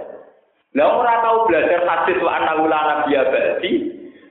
[0.78, 3.70] Lah ora tahu belajar hadis wa annahu la nabiyya ba'di.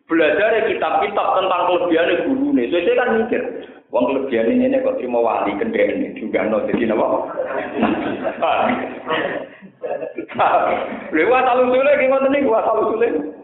[0.07, 2.63] Belajar kitab-kitab tentang kelebihan gurune.
[2.67, 3.43] Saya kan mikir,
[3.91, 7.27] Wong kelebihan ini kok terima wali kendeng ini juga no jadi napa?
[11.11, 13.35] Lewat asal usule ki ngoten niku asal usule.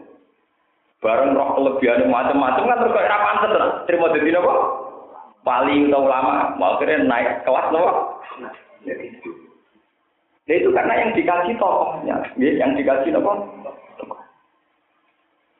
[1.04, 3.52] Bareng roh kelebihan macam-macam kan terus ora pantes
[3.84, 4.52] terima jadi napa?
[5.44, 7.72] Wali atau ulama, mau kira naik kelas?
[7.72, 7.88] Nah,
[10.44, 13.32] itu karena yang dikasih tokohnya, yang dikasih apa?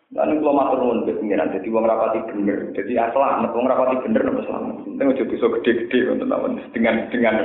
[0.09, 4.01] Lalu kalau matur nuwun ke pengiran, jadi uang rapati bener, jadi asal amat uang rapati
[4.09, 4.89] bener nopo selamat.
[4.97, 7.37] Tengok jadi so gede-gede untuk nawan dengan dengan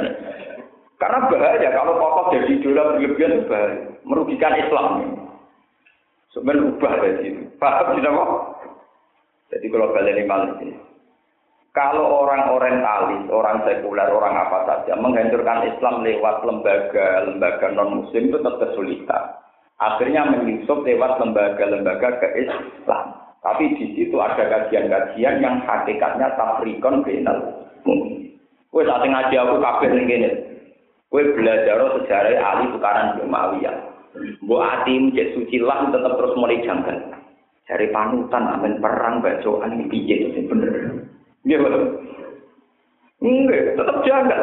[1.04, 5.20] karena bahaya kalau tokoh jadi idola berlebihan bahaya, merugikan Islam.
[6.32, 7.44] Sebenarnya ubah dari itu.
[7.60, 8.32] Paham tidak kok?
[9.52, 10.76] Jadi kalau kalian ini ini.
[11.76, 18.38] Kalau orang orientalis, orang sekuler, orang apa saja menghancurkan Islam lewat lembaga-lembaga non Muslim itu
[18.40, 19.24] tetap kesulitan
[19.84, 23.06] akhirnya menyusup lewat lembaga-lembaga ke Islam.
[23.44, 27.68] Tapi di situ ada kajian-kajian yang hakikatnya tafrikon benal.
[28.74, 30.30] Wes saat ngaji aku ning kene.
[31.14, 33.76] Kowe belajar sejarah Ali tukaran bin Muawiyah.
[34.42, 36.98] Mbok ati cek suci lah tetap terus mulai janggal.
[37.70, 40.74] Cari panutan amen perang bacoan iki piye sing bener.
[41.46, 41.60] Nggih,
[43.24, 44.42] Enggak, tetap janggal.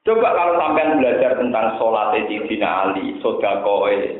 [0.00, 4.16] Coba kalau sampean belajar tentang sholat Sayyidina Ali, sodakoe,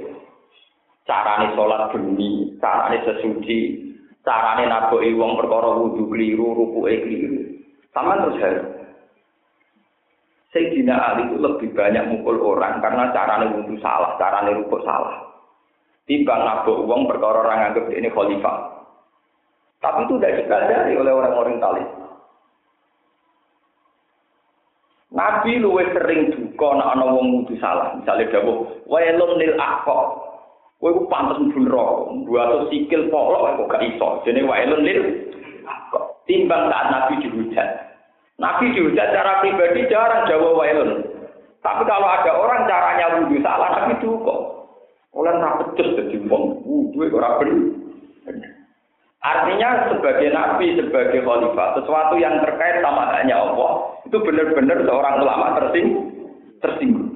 [1.09, 3.89] carane sholat bumi, carane sesuci,
[4.21, 7.41] carane naboi wong perkara wudu keliru, rukuke keliru.
[7.97, 8.69] Sama terus harus.
[10.53, 15.33] Sayyidina Ali itu lebih banyak mukul orang karena carane wudu salah, carane rukuk salah.
[16.05, 18.85] Timbang nabok wong perkara orang anggap ini khalifah.
[19.81, 21.89] Tapi itu tidak dipelajari oleh orang-orang talis.
[25.21, 27.93] Nabi luwih sering duka nek ana wong kudu salah.
[27.93, 30.01] Misale dawuh, "Wailun lil aqqa."
[30.81, 32.09] Kowe ku pantes mlebu neraka.
[32.25, 34.25] Buat sikil polok kok gak iso.
[34.25, 35.01] Jenenge wailun lil.
[36.25, 37.69] Timbang saat Nabi dihujat.
[38.41, 41.05] Nabi dihujat secara pribadi jarang jawab wailun.
[41.61, 44.37] Tapi kalau ada orang caranya wudhu salah, Nabi duka.
[45.13, 47.80] Oleh ora pecus dadi wong wudhu ora bener.
[49.21, 55.47] Artinya sebagai nabi, sebagai khalifah, sesuatu yang terkait sama hanya Allah, itu benar-benar seorang ulama
[55.61, 56.09] tersinggung.
[56.61, 57.09] tersinggung.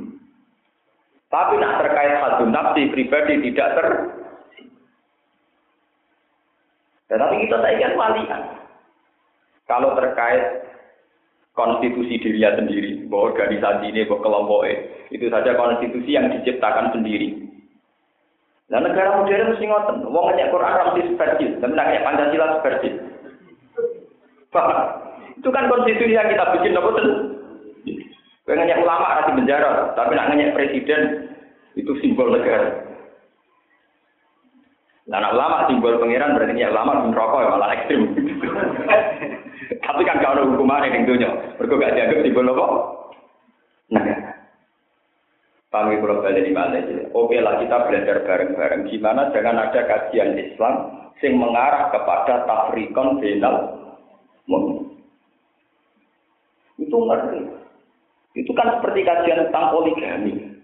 [1.33, 3.89] Tapi nak terkait satu nafsi pribadi tidak ter.
[7.13, 8.43] Tetapi kita kan walian.
[9.65, 10.65] Kalau terkait
[11.57, 14.61] konstitusi dirinya sendiri, bahwa organisasi ini, bahwa kelompok
[15.09, 17.44] itu saja konstitusi yang diciptakan sendiri.
[18.73, 22.89] Nah negara modern mesti ngoten, wong ngecek Quran ra mesti seperti, tapi nak Pancasila seperti.
[24.49, 24.79] Paham?
[25.37, 27.09] Itu kan konstitusi yang kita bikin apa tuh?
[28.49, 31.01] Pengen ulama rasi penjara, tapi nak ngenyek presiden
[31.77, 32.85] itu simbol negara.
[35.05, 38.03] Nah, anak ulama simbol pangeran berarti ya ulama bin rokok ya malah ekstrim.
[39.85, 41.29] Tapi kan kalau hukuman yang dunia,
[41.61, 42.67] mereka gak dianggap simbol apa?
[43.93, 44.05] Nah,
[45.75, 47.11] kami kalau balik di mana aja.
[47.11, 48.87] Oke lah kita belajar bareng-bareng.
[48.95, 50.75] Gimana jangan ada kajian Islam
[51.19, 53.57] yang mengarah kepada tafrikon final
[56.79, 57.41] Itu ngerti.
[58.39, 60.63] Itu kan seperti kajian tentang poligami.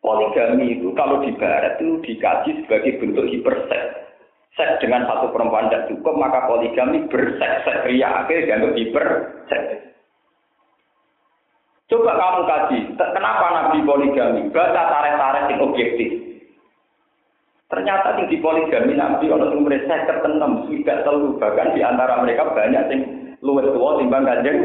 [0.00, 4.08] Poligami itu kalau di barat itu dikaji sebagai bentuk hiperseks.
[4.56, 8.24] Seks dengan satu perempuan tidak cukup, maka poligami berseks-seks ria.
[8.24, 9.89] Akhirnya dianggap hiperseks.
[11.90, 14.46] Coba kamu kaji, kenapa Nabi poligami?
[14.54, 16.10] Baca tarik-tarik yang objektif.
[17.66, 22.84] Ternyata di poligami Nabi orang yang mereka ketenem, tidak selalu bahkan di antara mereka banyak
[22.94, 23.02] yang
[23.42, 24.58] luwes tua timbang kanjeng.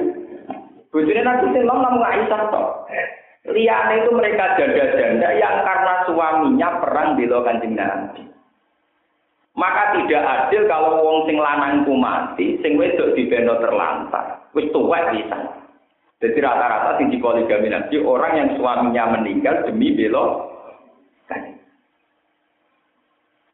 [0.93, 2.85] Bujurnya Nabi sing namun Aisyah toh.
[3.49, 8.21] Liane itu mereka janda-janda yang karena suaminya perang di kanjeng Nabi.
[9.57, 14.45] Maka tidak adil kalau wong sing lanangku mati, sing wedok dibeno terlantar.
[14.53, 15.64] Wis tuwek bisa.
[16.23, 20.47] Jadi rata-rata sing di poligami nanti orang yang suaminya meninggal demi belo
[21.27, 21.59] kan.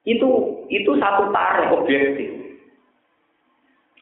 [0.05, 2.29] Itu itu satu tarik objektif.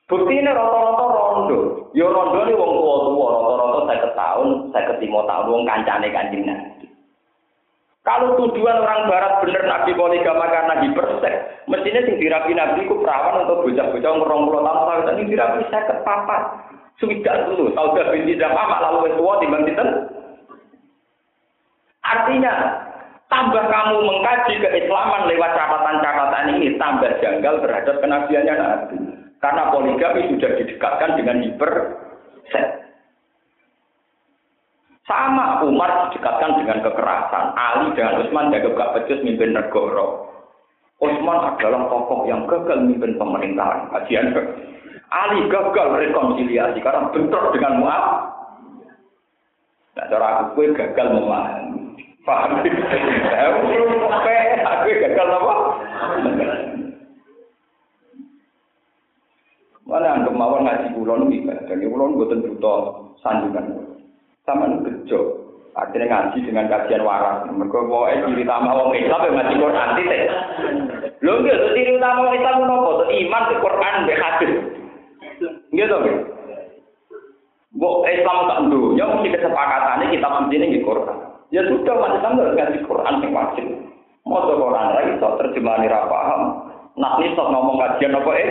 [0.10, 1.60] Bukti ini rata-rata rondo.
[1.96, 6.79] Ya rondo ini wong tua-tua, rata-rata saya tahun, saya ketimo tahun, wong kancane kanjeng Nabi.
[8.10, 13.46] Kalau tujuan orang barat bener Nabi poligama karena hipersek, mestinya sing dirapi Nabi ku perawan
[13.46, 16.42] untuk bocah-bocah ngurung puluh tahun tahun, tapi dirapi saya kepapat.
[16.98, 20.10] Sudah dulu, Saudah binti Damama lalu tua timbang dinten.
[22.02, 22.82] Artinya,
[23.30, 28.98] tambah kamu mengkaji keislaman lewat catatan-catatan ini, tambah janggal terhadap kenabiannya Nabi.
[29.38, 31.74] Karena poligami sudah didekatkan dengan hiper
[32.50, 32.89] set.
[35.10, 37.58] Sama Umar didekatkan dengan kekerasan.
[37.58, 40.06] Ali dengan Utsman jaga gak becus mimpin negara.
[41.02, 43.90] Utsman adalah tokoh yang gagal mimpin pemerintahan.
[43.90, 44.30] Kajian
[45.10, 48.06] Ali gagal rekonsiliasi karena bentrok dengan Mu'ab.
[49.98, 51.98] Nah, cara aku gue gagal memahami.
[52.22, 52.62] Paham?
[54.70, 55.56] Aku gagal apa?
[59.90, 62.74] Mana anggap mawon ngaji kulon ibadah, dan kulon buatan buta
[63.26, 63.89] sanjungan.
[64.50, 65.20] Sama bejo,
[65.78, 67.46] akhirnya ngaji dengan kajian waras.
[67.54, 70.24] Mereka mau eh ciri utama wong Islam yang ngaji Quran titik.
[71.22, 72.92] Lho enggak, ciri utama wong Islam nopo?
[73.14, 74.54] Iman ke Quran be hadis.
[75.70, 76.18] Gitu kan?
[77.78, 81.18] Bok Islam tak dunia mesti kesepakatannya kita mesti ini Quran.
[81.54, 83.66] Ya sudah, Islam harus ngaji Quran yang wajib.
[84.26, 86.42] Mau Quran lagi, terjemahan ini paham.
[86.98, 88.50] Nah, ini ngomong kajian apa eh?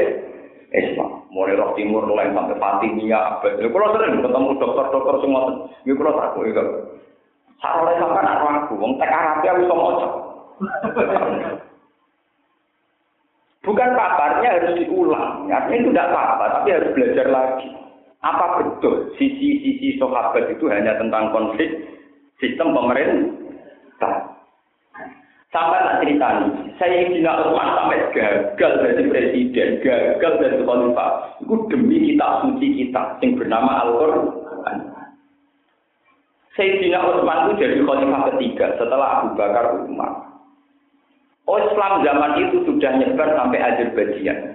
[0.79, 1.27] Islam.
[1.29, 3.45] Mulai roh timur, mulai sampai Fatimiyah.
[3.61, 6.65] Ya kalau sering ketemu dokter-dokter semua, ya kalau aku ya.
[7.59, 10.09] Sarole sampai nak aku, wong tek Arab ya bisa moco.
[13.67, 17.69] Bukan paparnya harus diulang, artinya itu tidak apa-apa, tapi harus belajar lagi.
[18.25, 21.69] Apa betul sisi-sisi sahabat itu hanya tentang konflik
[22.41, 24.38] sistem pemerintah?
[25.49, 31.41] Sampai tak cerita nih, saya tidak Utsman sampai gagal dari presiden, gagal dari khalifah.
[31.41, 34.77] Itu demi kita suci kita yang bernama Al-Quran.
[36.53, 40.29] Sayyidina Utsman itu jadi khalifah ketiga setelah Abu Bakar Umar.
[41.49, 44.53] Oh, Islam zaman itu sudah nyebar sampai Azerbaijan.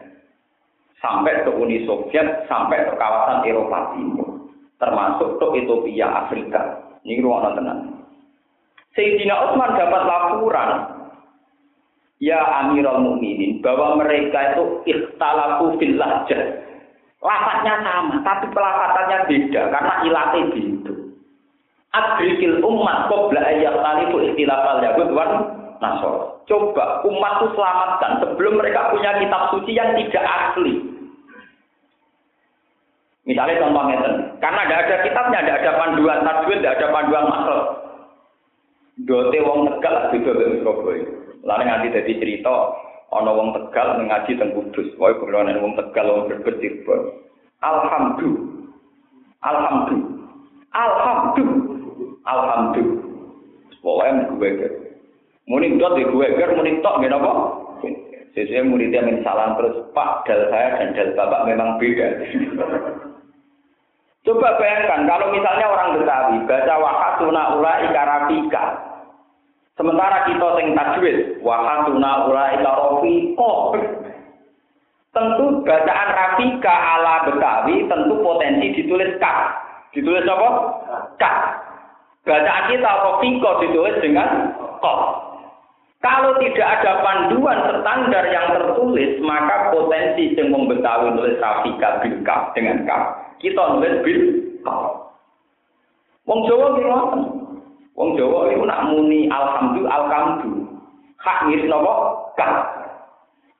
[1.01, 4.45] Sampai ke Uni Soviet, sampai ke kawasan Eropa Timur.
[4.77, 6.61] Termasuk ke Ethiopia, Afrika.
[7.01, 7.92] Ini ruang tenang.
[8.93, 10.69] Sayyidina Utsman dapat laporan
[12.21, 16.61] ya Amirul Mukminin bahwa mereka itu ikhtalafu fil lahjah.
[17.23, 20.93] Lafaznya sama, tapi pelafatannya beda karena ilatnya gitu.
[21.95, 25.31] Adrikil umat qabla ayat talifu ikhtilafal yahud wan
[25.79, 26.43] nasor.
[26.43, 30.83] Coba umat itu selamatkan sebelum mereka punya kitab suci yang tidak asli.
[33.23, 33.97] Misalnya contohnya,
[34.43, 37.63] karena tidak ada kitabnya, tidak ada panduan tajwid, tidak ada panduan makhluk.
[39.01, 41.05] Dote wong Tegal beda mbek Surabaya.
[41.43, 42.55] Lalu nganti dadi cerita
[43.09, 44.93] ana wong Tegal ngaji teng Kudus.
[45.01, 46.61] Wae kulone wong Tegal wong berbet
[47.63, 48.69] Alhamdulillah.
[49.41, 50.11] Alhamdulillah.
[50.77, 51.71] Alhamdulillah.
[52.23, 53.03] Alhamdulillah.
[53.83, 54.73] Pokoknya gue ger.
[55.43, 57.31] Muni dot di gue ger, muni tok gak apa?
[58.33, 62.07] Sesuai muridnya min salam terus, Pak, dal saya dan dal bapak memang beda.
[64.23, 68.63] Coba bayangkan kalau misalnya orang Betawi baca wahasuna ula ikarafika.
[69.73, 73.53] Sementara kita sing tajwid, wa hatuna ulaika rafiqa.
[75.13, 79.37] Tentu bacaan Rafika ala Betawi tentu potensi ditulis kak.
[79.93, 80.49] Ditulis apa?
[81.17, 81.37] Kak.
[82.25, 84.29] Bacaan kita Rafika ditulis dengan
[84.81, 84.99] kok.
[86.05, 92.21] Kalau tidak ada panduan standar yang tertulis, maka potensi yang membetawi nulis Rafika bil
[92.53, 93.22] dengan kaf.
[93.43, 94.21] Kita nulis bil.
[96.23, 97.19] Wong Jawa gimana?
[97.99, 100.63] Wong Jawa itu nak muni alhamdulillah alhamdu.
[101.19, 102.23] Hak mirip nopo?
[102.39, 102.71] Kaf.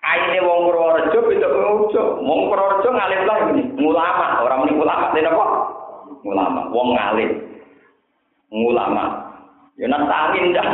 [0.04, 2.24] Aine wong Purworejo beda Purworejo.
[2.24, 5.46] Wong Purworejo ngalim lah ini, ngulama, orang muni ulama, ini apa?
[6.24, 7.32] Ngulama, wong ngalim.
[8.52, 9.04] Ngulama.
[9.76, 10.68] Ya nak angin dah.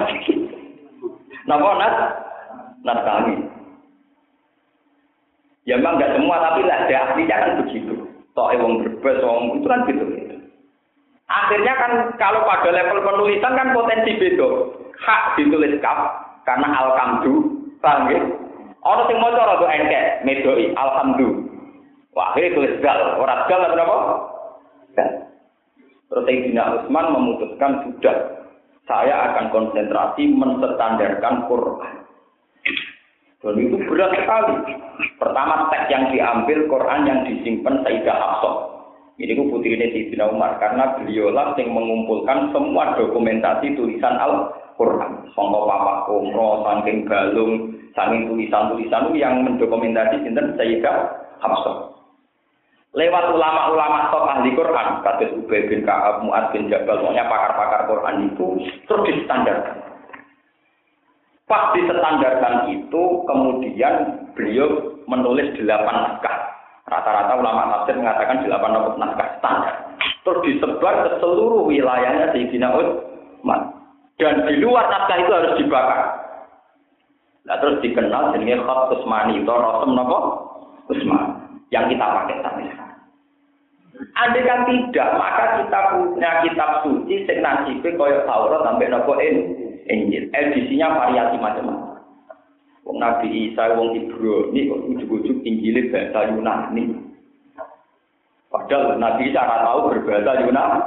[1.49, 1.95] Napa nas?
[2.85, 3.49] Nas angin.
[5.65, 7.98] Ya memang enggak semua tapi lah ada aslinya kan begitu.
[8.39, 10.05] Toh wong berbes wong itu kan gitu.
[11.27, 14.47] Akhirnya kan kalau pada level penulisan kan potensi beda.
[14.95, 15.99] Hak ditulis kaf
[16.47, 17.51] karena alkamdu,
[17.83, 18.19] ya?
[18.79, 21.51] Orang sing maca rada engkek, medoi alhamdulillah.
[22.15, 23.97] Wah, akhirnya tulis gal, ora gal apa apa?
[24.95, 25.09] Gal.
[26.07, 26.25] Terus
[26.79, 28.17] Utsman memutuskan sudah
[28.87, 31.95] saya akan konsentrasi menstandarkan Quran.
[33.39, 34.55] Dan itu berat sekali.
[35.15, 38.55] Pertama teks yang diambil Quran yang disimpan Sayyidah Hafsah.
[39.19, 45.27] Ini ku putri ini Sayyidina Umar karena beliaulah yang mengumpulkan semua dokumentasi tulisan Al-Quran.
[45.35, 50.95] Songko Papa Umroh, Sangking Galung, Sangking tulisan-tulisan yang mendokumentasi sinten Sayyidah
[51.43, 51.99] Hafsah.
[52.89, 58.33] Lewat ulama-ulama top ahli Quran, kata Ubay bin Ka'ab, Mu'ad bin Jabal, pokoknya pakar-pakar Quran
[58.33, 58.47] itu
[58.89, 59.88] terus distandarkan.
[61.49, 63.93] Pas distandarkan itu, kemudian
[64.37, 66.37] beliau menulis delapan naskah.
[66.85, 69.75] Rata-rata ulama tafsir mengatakan delapan naskah standar.
[70.21, 73.73] Terus disebar ke seluruh wilayahnya Sayyidina Utsman.
[74.21, 76.01] Dan di luar naskah itu harus dibakar.
[77.49, 80.19] Nah terus dikenal jenenge Khat Usmani itu Rasul napa?
[80.85, 83.01] Usman yang kita pakai sampai sekarang.
[84.15, 89.17] Andai kan tidak, maka kita punya kitab suci sing nasibe Taurat sampai nopo
[89.89, 90.29] Injil.
[90.29, 91.97] Edisinya variasi macam-macam.
[92.85, 96.83] Wong Nabi Isa, wong Ibrani kok ujug-ujug Injil bahasa Yunani.
[98.49, 100.79] Padahal Nabi Isa ora tahu berbahasa Yunani.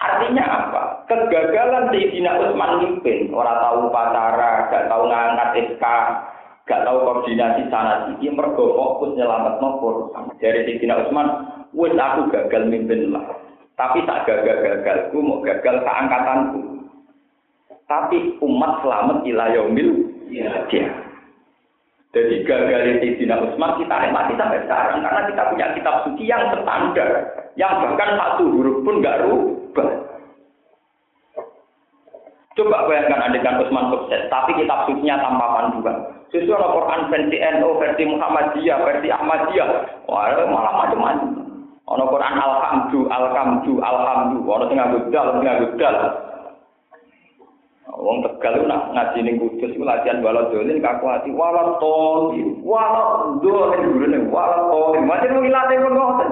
[0.00, 0.82] Artinya apa?
[1.12, 5.84] Kegagalan Sayyidina Utsman mimpin, orang tahu pacara, gak tahu ngangkat SK,
[6.64, 10.08] gak tahu koordinasi sana sini, mergo fokus nyelamat nopor.
[10.40, 11.28] Dari Sayyidina Utsman,
[11.76, 13.49] wes aku gagal mimpin lah.
[13.80, 16.84] Tapi tak gagal-gagalku, mau gagal keangkatanku.
[17.88, 20.52] Tapi umat selamat ila yaumil dia.
[22.12, 27.08] Jadi gagal Sayyidina Utsman kita nikmati sampai sekarang karena kita punya kitab suci yang standar,
[27.56, 29.88] yang bahkan satu huruf pun nggak rubah.
[32.60, 35.96] Coba bayangkan adegan Utsman sukses, tapi kitab sucinya tanpa panduan.
[36.34, 39.68] Sesuai Al-Quran versi NU, versi Muhammadiyah, versi Ahmadiyah,
[40.04, 41.39] wah malah macam-macam.
[41.88, 45.96] Ono Quran alhamdu, alhamdu, alhamdu, ono sing nganggo dal, sing nganggo dal.
[47.90, 53.42] Wong Tegal nak ngaji ning Kudus iku latihan balon dolin kaku ati walau toli, walau
[53.42, 55.02] dolin gurune walau toli.
[55.02, 56.30] Macam wong ilate ngoten.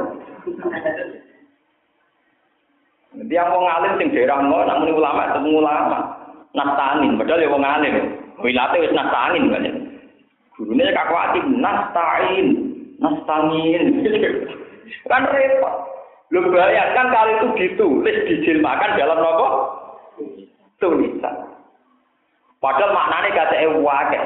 [3.26, 5.99] Dia mau ngalim sing daerah ngono nak muni ulama ketemu ulama.
[6.55, 7.94] Nastanin, padahal ya wong alim.
[8.38, 9.66] Wilate wis nastanin kan.
[10.55, 12.46] Gurune kaku ati nastain,
[13.03, 13.84] nastanin.
[15.09, 15.74] kan repot.
[16.28, 19.49] Lu bayangkan kalau itu ditulis dijilmakan dalam nopo?
[20.76, 21.57] Tulisan.
[22.61, 24.20] Padahal maknanya kata ewake.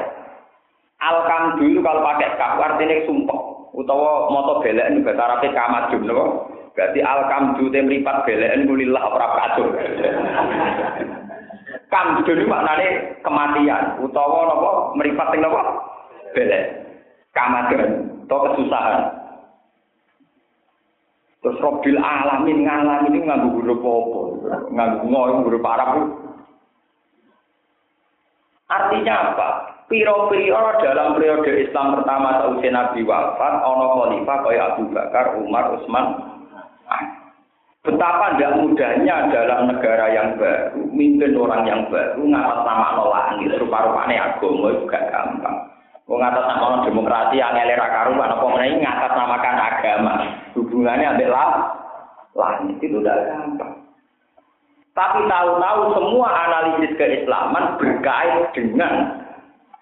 [0.99, 3.39] Alkam dulu kalau pakai kaf artinya sumpah.
[3.73, 5.97] Utawa moto belek ini bahasa Arabnya.
[6.05, 6.45] No?
[6.73, 9.65] Berarti alkam dulu yang meripat belek ini mulillah ora kacau.
[11.93, 12.89] Kam dulu maknanya
[13.23, 13.83] kematian.
[14.03, 15.61] Utawa nopo meripat nopo
[16.35, 16.83] belek.
[17.31, 18.11] Kamadun.
[18.27, 19.22] Atau kesusahan.
[21.43, 24.21] Terus Robil alamin ngalamin itu nganggu huruf apa?
[24.71, 25.89] Nganggu ngoy huruf Arab
[28.71, 29.49] Artinya apa?
[29.91, 36.05] Piro-piro dalam periode Islam pertama sausai Nabi wafat, ono khalifah kaya Abu Bakar, Umar, Utsman.
[37.83, 44.39] Betapa tidak mudahnya dalam negara yang baru, mimpin orang yang baru, ngatas nama langit, rupa-rupanya
[44.39, 45.57] agama juga gampang.
[46.07, 50.13] Ngatas nama demokrasi yang elera karuan, apa ngatas namakan agama,
[50.73, 51.69] hubungannya adalah
[52.33, 53.77] langit itu udah gampang.
[54.97, 59.21] Tapi tahu-tahu semua analisis keislaman berkait dengan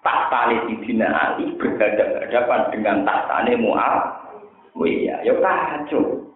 [0.04, 5.24] tahtane Sidina Ali berhadapan dengan tahtane Mu'awiyah.
[5.24, 6.28] Ya kacau.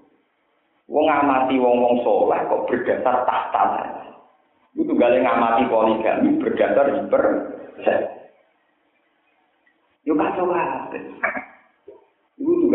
[0.89, 3.63] Wong ngamati wong-wong soleh kok berdasar tahta.
[4.73, 7.25] Itu gale ngamati poligami berdasar hiper
[10.09, 11.03] Yo kacau kabeh.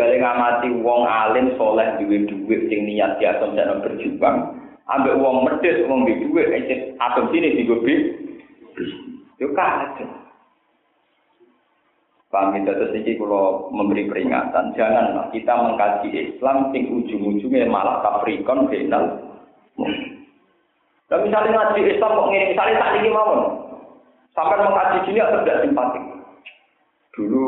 [0.01, 4.49] Juga ngamati wong alim soleh duwe duit sing niat jane berjuang,
[4.89, 8.09] ambek wong medhit wong duwe duit atom sini digobi.
[9.37, 10.09] Yo kacau.
[12.33, 18.73] Paham itu terus ini kalau memberi peringatan, janganlah kita mengkaji Islam sing ujung-ujungnya malah tafrikon
[18.73, 19.05] final.
[21.13, 23.37] Dan misalnya ngaji Islam kok ngene, misalnya tak ini mau,
[24.33, 26.03] sampai mengkaji sini atau tidak simpatik.
[27.13, 27.45] Dulu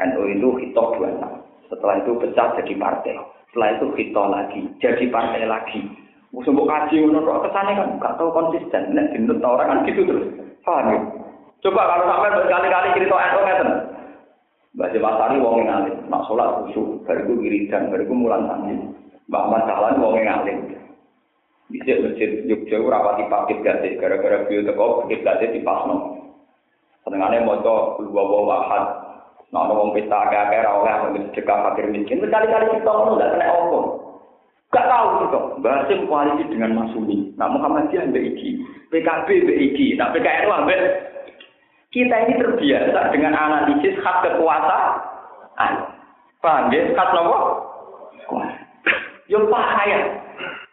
[0.00, 1.39] NU itu hitop dua
[1.70, 3.14] setelah itu pecah jadi partai,
[3.50, 5.80] setelah itu hitop lagi, jadi partai lagi.
[6.30, 10.26] Musuh kaji menurut kesannya kan nggak tahu konsisten, nek dinut orang kan gitu terus,
[10.62, 10.98] paham ya?
[11.60, 13.70] Coba kalau sampai berkali-kali cerita NU ngeten.
[14.70, 18.78] Mbak Jepasari wong yang alim, nak sholat khusyuk, bariku wiridan, bariku mulan sanji.
[19.26, 20.58] Mbak Ahmad Sahlan wong yang alim.
[21.70, 26.22] Bisa masjid Jogja rapati pakit gade, gara-gara beliau teko pakit di pasno.
[27.02, 28.84] Senengannya mau dua bawa wahad,
[29.50, 32.22] nah wong pesta agak-agak rawleh, ambil sedekah fakir miskin.
[32.22, 33.78] Berkali-kali kita ngomong nggak kena opo.
[34.70, 35.40] Gak tahu gitu.
[35.66, 37.34] Basim koalisi dengan Masumi.
[37.34, 38.50] Nah Muhammadiyah mbak Iki,
[38.94, 40.80] PKB mbak Iki, nah PKN mbak
[41.90, 45.72] kita ini terbiasa dengan analisis hak kekuasaan.
[46.38, 46.86] Paham ya?
[46.94, 47.38] Hak nopo?
[49.26, 49.98] Yang bahaya.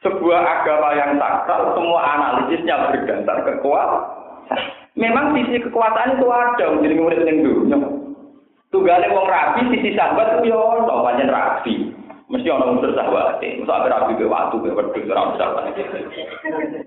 [0.06, 4.62] Sebuah agama yang sakral, semua analisisnya berdasar kekuasaan.
[4.94, 7.97] Memang sisi kekuasaan itu ada, jadi murid yang dulu.
[8.68, 11.76] Tugale wong rapi, sisi sahabat itu ya ono, rapi.
[12.28, 15.72] Mesti orang unsur sahabat, mesti apa rapi ke waktu, ke sahabat.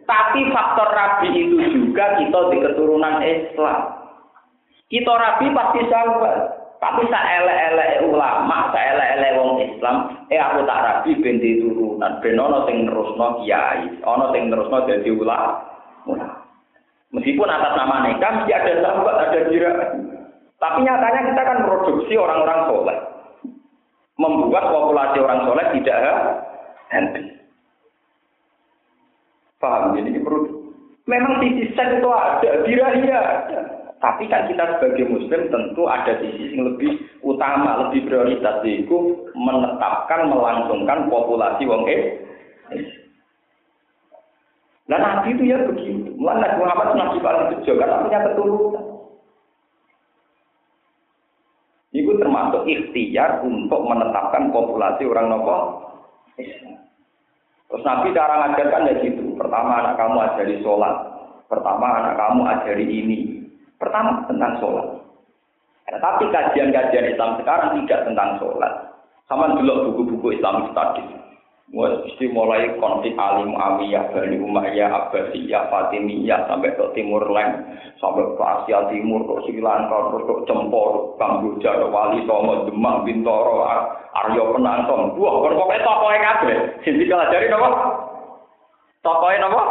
[0.05, 3.97] Tapi faktor rapi itu juga kita di keturunan Islam.
[4.93, 6.37] Kita rapi pasti sahabat.
[6.81, 9.97] Tapi saelek-elek ulama, saelek-elek wong Islam,
[10.33, 15.13] eh aku tak rapi ben turunan, ben ana sing nerusno kiai, ana sing nerusno dadi
[15.13, 15.61] ulama.
[17.13, 19.73] Meskipun atas nama nikah mesti ada sahabat, ada jira.
[20.61, 22.99] Tapi nyatanya kita kan produksi orang-orang soleh.
[24.21, 26.01] Membuat populasi orang soleh tidak
[26.93, 27.23] henti.
[29.57, 29.97] Paham?
[29.97, 30.61] Jadi perlu.
[31.09, 33.61] Memang sisi seks itu ada, birahi ada.
[34.01, 40.33] Tapi kan kita sebagai muslim tentu ada sisi yang lebih utama, lebih prioritas yaitu menetapkan,
[40.33, 42.25] melangsungkan populasi wong eh.
[44.89, 46.17] Nah Nabi itu ya begitu.
[46.17, 48.87] Mulai Nabi Muhammad Nabi paling bejo karena punya keturunan.
[51.91, 55.57] Itu termasuk ikhtiar untuk menetapkan populasi orang nopo
[57.71, 59.39] Terus Nabi cara ngajarkan ya gitu.
[59.39, 60.95] Pertama anak kamu ajari sholat.
[61.47, 63.19] Pertama anak kamu ajari ini.
[63.79, 64.87] Pertama tentang sholat.
[65.91, 68.73] Nah, tapi kajian-kajian Islam sekarang tidak tentang sholat.
[69.31, 71.03] Sama dulu buku-buku Islam tadi.
[71.71, 78.43] Mesti mulai konflik Ali Muawiyah, Bani Umayyah, Abbasiyah, Fatimiyah, sampai ke Timur Leng, sampai ke
[78.43, 83.71] Asia Timur, ke Sri Lanka, terus ke Cempor, Kamboja, Wali Songo, Demak, Bintoro,
[84.19, 85.15] Aryo Penantong.
[85.15, 86.57] Wah, kan pokoknya tokohnya kabeh.
[86.83, 87.69] Sing dipelajari napa?
[89.07, 89.63] Tokohnya napa?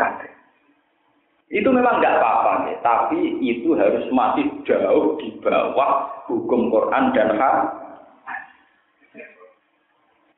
[0.00, 0.32] Kabeh.
[1.52, 7.56] Itu memang nggak apa-apa, tapi itu harus masih jauh di bawah hukum Quran dan hak.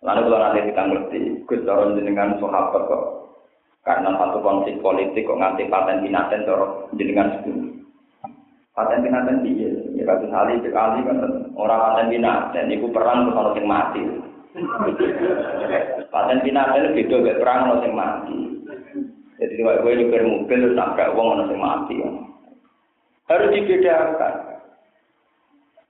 [0.05, 3.05] Lalu kalau nanti kita ngerti, Gus Doron jenengan sahabat kok.
[3.84, 7.72] Karena satu konflik politik kok nganti paten binaten dorong jenengan sepuluh.
[8.76, 11.16] Paten binaten dia, ya kasus Ali, Ali kan
[11.57, 14.02] orang paten binaten, itu perang terus orang yang mati.
[16.14, 18.38] Paten binaten itu beda perang orang yang mati.
[19.34, 21.96] Jadi kalau gue nyupir mobil terus nabrak uang orang mati.
[23.24, 24.53] Harus dibedakan.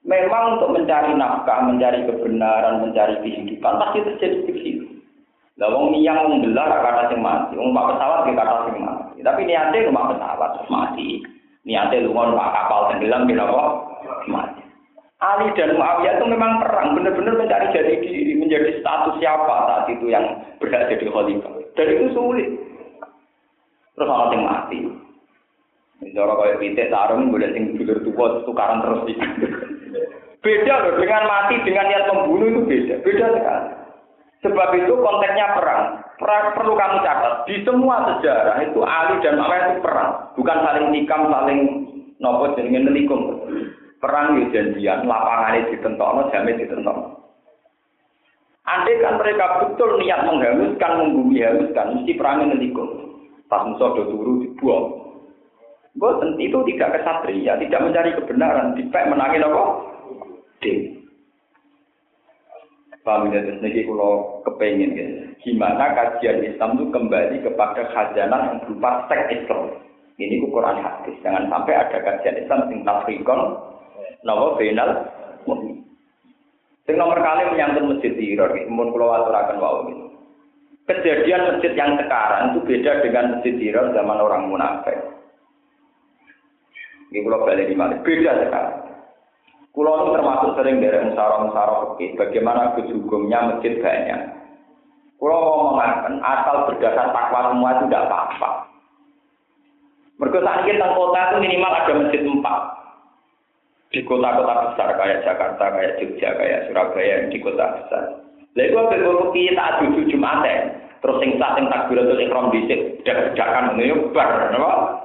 [0.05, 4.85] Memang untuk mencari nafkah, mencari kebenaran, mencari kehidupan pasti terjadi begitu.
[5.57, 9.17] Lah wong niyang wong gelar kata sing mati, wong pak pesawat di kata sing mati.
[9.25, 11.07] Tapi niatnya rumah pesawat terus mati.
[11.65, 13.63] Niatnya lungon pak kapal tenggelam di apa?
[14.29, 14.61] Mati.
[15.25, 20.11] Ali dan Muawiyah itu memang perang, benar-benar mencari jadi diri, menjadi status siapa saat itu
[20.11, 21.55] yang berhak jadi khalifah.
[21.73, 22.49] Dan itu sulit.
[23.95, 24.79] Terus orang yang mati.
[26.13, 29.13] Cara kayak pitik sarung boleh sing dulur tua tukaran terus di.
[30.45, 33.69] Beda loh dengan mati dengan niat membunuh itu beda, beda sekali.
[34.45, 36.05] Sebab itu konteksnya perang.
[36.21, 40.93] Perang perlu kamu catat di semua sejarah itu Ali dan Muawiyah itu perang, bukan saling
[40.93, 41.59] tikam, saling
[42.21, 43.41] nopo jenenge nelikum.
[43.97, 47.09] Perang ya janjian, lapangannya ditentokno, jamin ditentokno.
[48.69, 53.17] Andai kan mereka betul niat menghanguskan, membumi hanguskan, mesti perangnya nelikum.
[53.49, 54.85] Pas musuh turu dibuang.
[56.37, 59.63] Itu tidak kesatria, tidak mencari kebenaran, tidak menangin apa?
[60.65, 61.05] Ding.
[63.05, 65.05] Paham ya, terus niki kalau kepengen ya.
[65.45, 69.77] Gimana kajian Islam itu kembali kepada khazanah yang berupa seks Islam.
[70.17, 71.13] Ini ku Quran hadis.
[71.21, 73.61] Jangan sampai ada kajian Islam sing tafrikon
[74.25, 75.05] nawa benal
[76.85, 80.05] Sing nomor kali menyangkut masjid Tiror, mun kula aturaken wau gitu.
[80.85, 84.97] Kejadian masjid yang sekarang itu beda dengan masjid Tiror zaman orang munafik.
[87.09, 87.97] Ini kula balik di mana?
[88.05, 88.84] Beda sekarang.
[89.75, 92.05] Kulo termasuk sering dari musara-musara oke.
[92.15, 94.21] Bagaimana kejugumnya masjid banyak.
[95.19, 98.49] Kulo ngomongkan asal berdasar takwa semua itu tidak apa-apa.
[100.15, 102.61] Mereka saat ini kota itu minimal ada masjid empat.
[103.91, 108.03] Di kota-kota besar kayak Jakarta, kayak Jogja, kayak Surabaya, di kota besar.
[108.55, 110.43] Lalu itu ada beberapa tak duduk Jumat
[111.03, 115.04] Terus sing sah sing takbiratul ikram dhisik, dak-dakan ngene bar, napa?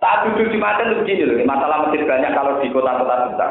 [0.00, 3.50] Tak duduk Jumatan itu begini loh, masalah masjid banyak kalau di kota-kota besar.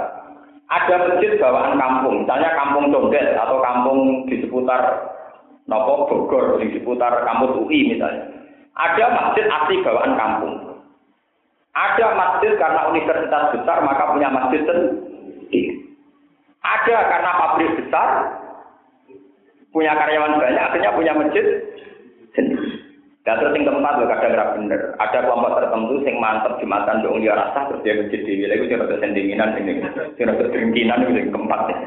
[0.70, 4.82] Ada masjid bawaan kampung, misalnya kampung Condet atau kampung di seputar
[5.70, 8.34] Nopo Bogor, di seputar kampus UI misalnya.
[8.74, 10.54] Ada masjid asli bawaan kampung.
[11.78, 15.86] Ada masjid karena universitas besar maka punya masjid sendiri.
[16.66, 18.10] Ada karena pabrik besar
[19.70, 21.45] punya karyawan banyak akhirnya punya masjid
[22.34, 22.68] sendiri.
[23.28, 24.82] Dan terus yang keempat loh kadang nggak bener.
[24.95, 28.47] Ada kelompok tertentu yang mantep jumatan dong dia rasa terus dia masjid dewi.
[28.47, 31.78] Lalu dia rasa sendinginan, dia rasa dengkinan itu yang keempat ya.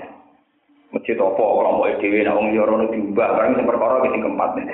[0.93, 4.69] Masjid apa kelompok dewi, nah orang dia rono diubah, barang yang perkara yang keempat nih.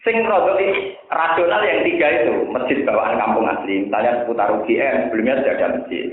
[0.00, 3.84] Sing rodoli rasional yang tiga itu masjid bawaan kampung asli.
[3.84, 6.06] Misalnya seputar UGM sebelumnya sudah ada masjid.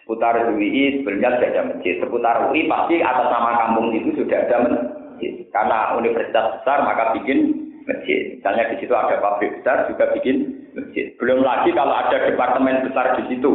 [0.00, 1.94] Seputar UI sebelumnya sudah ada masjid.
[2.00, 5.48] Seputar UI pasti atas nama kampung itu sudah ada masjid masjid.
[5.48, 7.38] Karena universitas besar maka bikin
[7.88, 8.36] masjid.
[8.36, 11.06] Misalnya di situ ada pabrik besar juga bikin masjid.
[11.16, 13.52] Belum lagi kalau ada departemen besar di situ.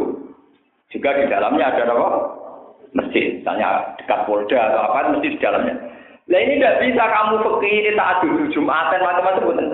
[0.90, 2.08] Juga di dalamnya ada apa?
[2.90, 3.38] Masjid.
[3.38, 5.74] Misalnya dekat Polda atau apa, masjid di dalamnya.
[6.30, 9.66] Nah ini tidak bisa kamu pergi ini tak duduk Jumatan macam-macam bukan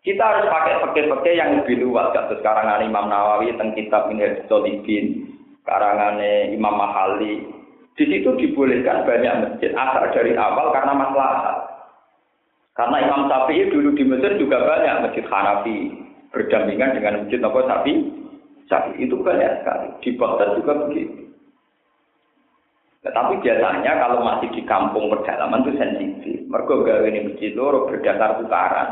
[0.00, 2.14] Kita harus pakai pakai-pakai yang lebih luas.
[2.14, 5.34] Kasus karangan Imam Nawawi tentang kitab Minhaj Solihin,
[5.66, 6.22] karangan
[6.54, 7.55] Imam Mahali,
[7.96, 11.64] di situ dibolehkan banyak masjid asal dari awal karena masalah.
[12.76, 15.96] Karena Imam Syafi'i dulu di Mesir juga banyak masjid Hanafi
[16.28, 17.94] berdampingan dengan masjid Nabi Syafi'i.
[18.68, 19.88] Syafi'i itu banyak sekali.
[20.04, 21.24] Di Baghdad juga begitu.
[23.00, 26.36] Tetapi biasanya kalau masih di kampung pedalaman itu sensitif.
[26.52, 28.88] Mereka gawe ini masjid loro berdasar tukaran.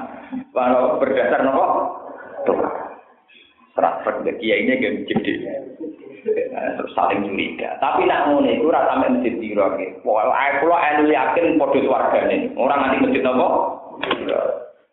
[0.54, 1.64] Kalau berdasar nopo
[2.48, 2.96] tukaran.
[3.76, 4.06] Serat
[4.40, 5.36] kiai ini gak masjid
[6.22, 7.74] terus saling curiga.
[7.82, 9.98] Tapi nak ngono iku ora sampe masjid diro iki.
[10.06, 12.36] Pokoke kula elu yakin padha swargane.
[12.54, 13.46] Ora nganti masjid napa?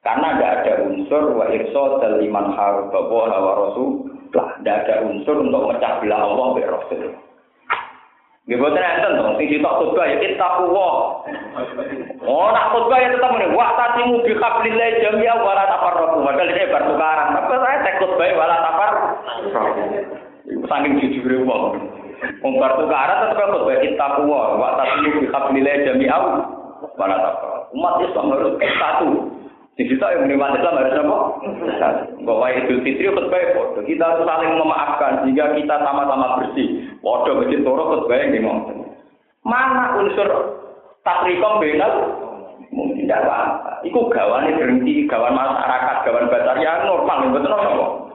[0.02, 1.84] Karena tidak ada unsur wa irsa
[2.18, 4.10] liman harba wa rasul.
[4.32, 7.12] Lah, tidak ada unsur untuk mecah belah Allah be Rasul.
[8.50, 10.90] Nggih boten enten to, sing sitok khotbah ya ittaqwa.
[12.26, 16.18] Oh, nak khotbah ya tetap ngene, wa tatimu bi hablillah jami'a wa la tafarraqu.
[16.26, 17.38] Padahal ini bertukaran.
[17.38, 18.58] Apa saya tek khotbah wa la
[20.46, 20.68] tafarraqu.
[20.70, 21.78] saking jujure wong.
[22.46, 26.26] Wong bar tukaran tetep kok bae takwa, wa tasbihu bi hablillah jami'au.
[26.98, 27.36] Mana tak.
[27.74, 29.10] Umat Islam harus satu.
[29.80, 31.18] Di situ yang menerima Islam harus apa?
[32.28, 33.80] Bahwa Idul Fitri khutbah foto.
[33.82, 36.92] Kita saling memaafkan sehingga kita sama-sama bersih.
[37.02, 38.60] Waduh, masjid toro khutbah yang ngomong.
[39.42, 40.30] Mana unsur
[41.02, 41.94] takrikom benal?
[42.72, 43.82] Mungkin tidak apa-apa.
[43.84, 48.11] Iku gawan berhenti, gawan masyarakat, gawan batar ya normal, betul apa?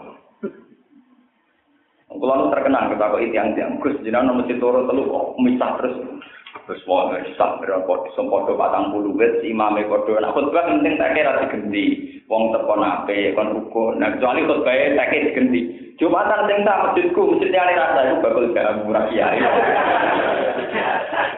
[2.16, 5.96] Kalau terkenal kita kok itu yang tiang Gus, jenengan nomor toro telu kok misah terus.
[6.66, 10.18] Terus mau misah berapa sempodo patang puluh wet imam kodo.
[10.18, 12.18] Nah khutbah penting tak kira digendi.
[12.26, 14.02] Wong teko nape kon rukun.
[14.02, 15.60] Nah kecuali khutbah tak kira digendi.
[16.00, 19.38] Jumatan sing tak masjidku masjidnya ada rasa itu bakal jalan murah kiai.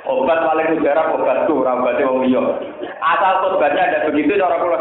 [0.08, 2.40] Obat paling udara obat tuh obatnya wong liya.
[3.02, 4.78] Asal khutbahnya ada begitu cara kula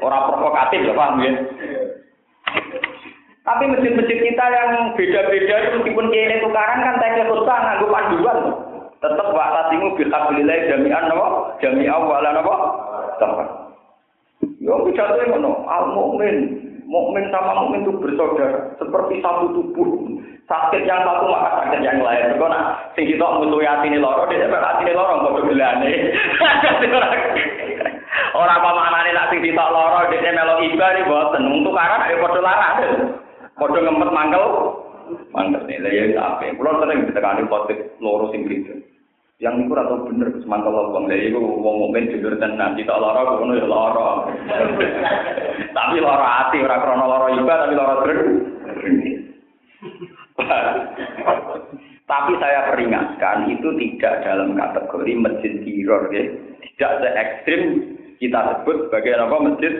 [0.00, 1.32] Orang provokatif ya paham ya.
[3.44, 8.38] Tapi masjid-masjid kita yang beda-beda itu meskipun kini tukaran kan tanya khutbah nganggo panduan.
[9.04, 11.52] Tetap wa tasimu bil hablillah jami'an napa?
[11.60, 12.54] Jami'an wa la napa?
[13.20, 13.48] Tempat.
[14.64, 16.36] Yo bicara ngono, al mukmin,
[16.88, 19.92] mukmin sama mukmin itu bersaudara, seperti satu tubuh.
[20.48, 22.40] Sakit yang satu maka sakit yang lain.
[22.40, 25.92] Kok nak sing kita musuhi atine loro, dia sampe atine loro padha gelane.
[28.40, 31.44] Ora maknane nak sing ditok loro, dia melok iba nih boten.
[31.48, 33.20] Untuk karena ayo padha larang.
[33.54, 34.44] Padha ngempet mangkel.
[35.30, 36.54] Mangkel nih, lah ya sampe.
[36.58, 38.82] Kulo sering ditekani potik loro sing gitu.
[39.42, 43.58] Yang niku ora bener semangkel wong lha iku wong mukmin jujur tenan kita lara ngono
[43.58, 44.10] ya lara.
[45.76, 48.22] tapi lara ati ora krana lara iba tapi lara dreng.
[52.04, 56.36] Tapi saya peringatkan itu tidak dalam kategori masjid tiror ya.
[56.60, 57.62] Tidak se ekstrim
[58.18, 59.72] kita sebut sebagai apa masjid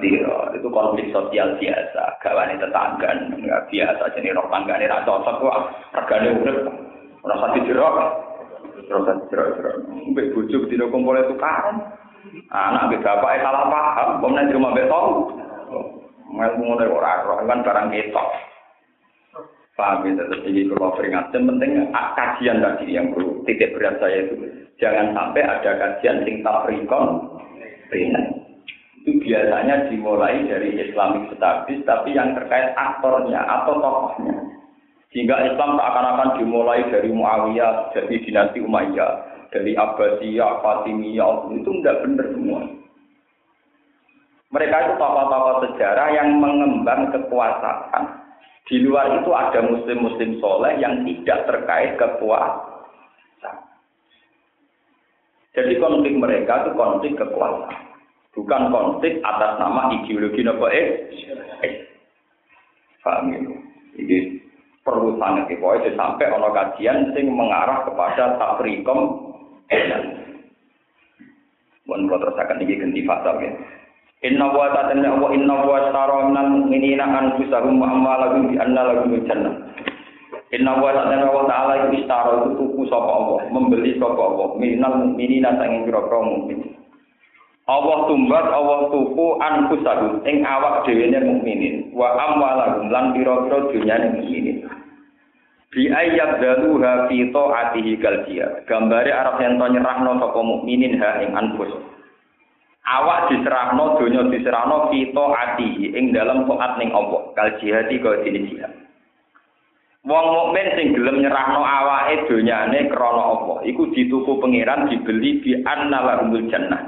[0.00, 0.52] tiror.
[0.52, 2.20] Itu konflik sosial biasa.
[2.20, 5.58] Gawane tetangga nggak biasa jadi roh tanggane ra cocok kok
[5.96, 6.58] regane urip.
[7.24, 7.94] Ora sati jerok.
[8.84, 9.74] Terus jerok.
[10.12, 11.96] Mbek bojo dina kumpul itu kan.
[12.52, 15.06] Anak mbek bapak salah paham, pemenang di rumah beton.
[16.30, 18.28] Mel ngono ora roh kan barang ketok.
[19.80, 24.36] Paham tetap ini kalau peringatkan, penting kajian tadi yang perlu titik berat saya itu.
[24.76, 27.32] Jangan sampai ada kajian sing tabrikon,
[27.90, 34.36] itu biasanya dimulai dari Islamic Studies, tapi yang terkait aktornya atau tokohnya.
[35.10, 39.12] Sehingga Islam seakan-akan dimulai dari Muawiyah, jadi dinasti Umayyah,
[39.50, 42.60] dari Abbasiyah, Fatimiyah, itu tidak benar semua.
[44.50, 48.20] Mereka itu tokoh-tokoh sejarah yang mengembang kekuasaan
[48.70, 52.69] di luar itu ada muslim-muslim soleh yang tidak terkait kekuasaan.
[55.50, 57.90] Jadi konflik mereka itu konflik kekuasaan.
[58.30, 61.10] Bukan konflik atas nama ideologi nopo eh.
[61.66, 61.74] eh.
[63.02, 63.54] Paham itu?
[63.98, 64.16] Ini
[64.86, 69.30] perlu sangat pokoknya sampai ono kajian sing mengarah kepada tafrikom
[71.90, 73.50] Mohon kalau terus akan ini ganti fasal ya.
[74.22, 79.10] Inna wa ta'ala wa inna wa tara minal mu'minina anfusahum wa amwalahum bi anna lahum
[79.26, 79.59] jannah.
[80.50, 84.58] Inna wa ta'ala wa ta'ala iku istara itu tuku sapa Allah, membeli sapa Allah.
[84.58, 86.74] Minal mu'minina sanging pira-pira mukmin.
[87.70, 94.66] Allah tumbat Allah tuku anfusahum ing awak dhewe mukminin wa amwalahum lan pira-pira dunyane mukminin.
[95.70, 98.26] Bi ayat daluha fi ta'atihi kal
[98.66, 101.70] Gambare arep yen to nyerahno sapa mukminin ha ing anfus.
[102.90, 107.22] Awak diserahno donya diserahno kita ati ing dalam taat ning Allah.
[107.38, 108.89] Kal jihadi kaya dene jihad
[110.00, 113.58] Wong mukmin sing gelem nyerahno awake donyane krana Allah.
[113.68, 116.80] Iku dituku pangeran dibeli bi annalahumul jannah.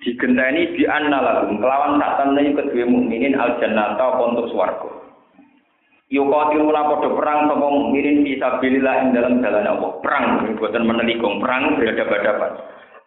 [0.00, 4.90] Digenteni bi annalahum kelawan sak temene kedue mukminin al jannah ta untuk swarga.
[6.08, 9.90] Yukotiluna padha perang sapa mukminin fisabilillah ing dalam jalan Allah.
[10.00, 10.24] Perang
[10.56, 12.52] boten menelikung perang berhadapan-hadapan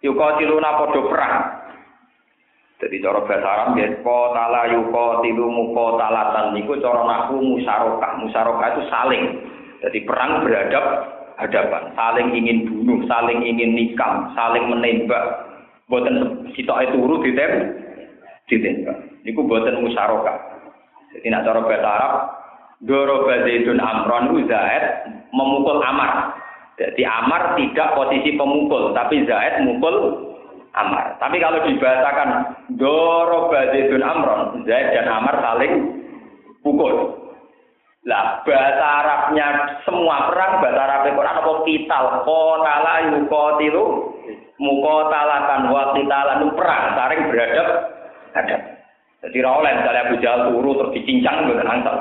[0.06, 1.36] Yukotiluna padha perang
[2.78, 8.22] jadi cara bahasa Arab ya kotala yuko tilu muko talatan niku cara naku musarokah.
[8.22, 9.24] Musarokah itu saling.
[9.82, 10.86] Jadi perang beradab
[11.42, 11.90] hadapan.
[11.98, 15.50] Saling ingin bunuh saling ingin nikam saling menembak.
[15.90, 17.82] Buatan sitok itu urut ditem
[18.46, 18.98] ditembak.
[19.26, 20.38] Niku buatan musarokah.
[21.18, 22.14] Jadi nak cara bahasa Arab
[22.86, 24.84] Doro Zaidun Amron Zaid
[25.34, 26.30] memukul Amar.
[26.78, 30.27] Jadi Amar tidak posisi pemukul, tapi Zaid mukul
[30.76, 31.16] Amar.
[31.22, 32.30] Tapi kalau dibahasakan
[32.76, 36.04] Doro Zaidun Amron, Zaid dan Amar saling
[36.66, 37.18] pukul.
[38.08, 39.48] Lah bahasa Arabnya
[39.84, 43.84] semua perang bahasa Arab Quran apa kital qatala yuqatilu
[44.64, 47.68] muqatalatan wa qitalan perang saling beradab
[48.32, 48.62] hadap.
[49.28, 51.96] Jadi ra oleh misalnya Abu Jahal turu terus dicincang mboten angsal.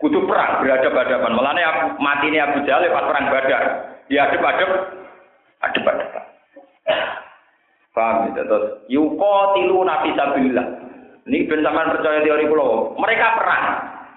[0.00, 1.32] Kudu perang beradab-hadapan.
[1.34, 1.62] Mulane
[2.00, 3.62] mati ini Abu Jahal pas perang Badar.
[4.06, 4.70] Dia adep-adep
[5.60, 6.25] adep-adepan.
[7.96, 8.44] Paham ya?
[8.44, 10.66] Terus yuko tilu nabi sabilillah.
[11.26, 12.94] Ini ben percaya teori pulau.
[13.00, 13.64] Mereka perang.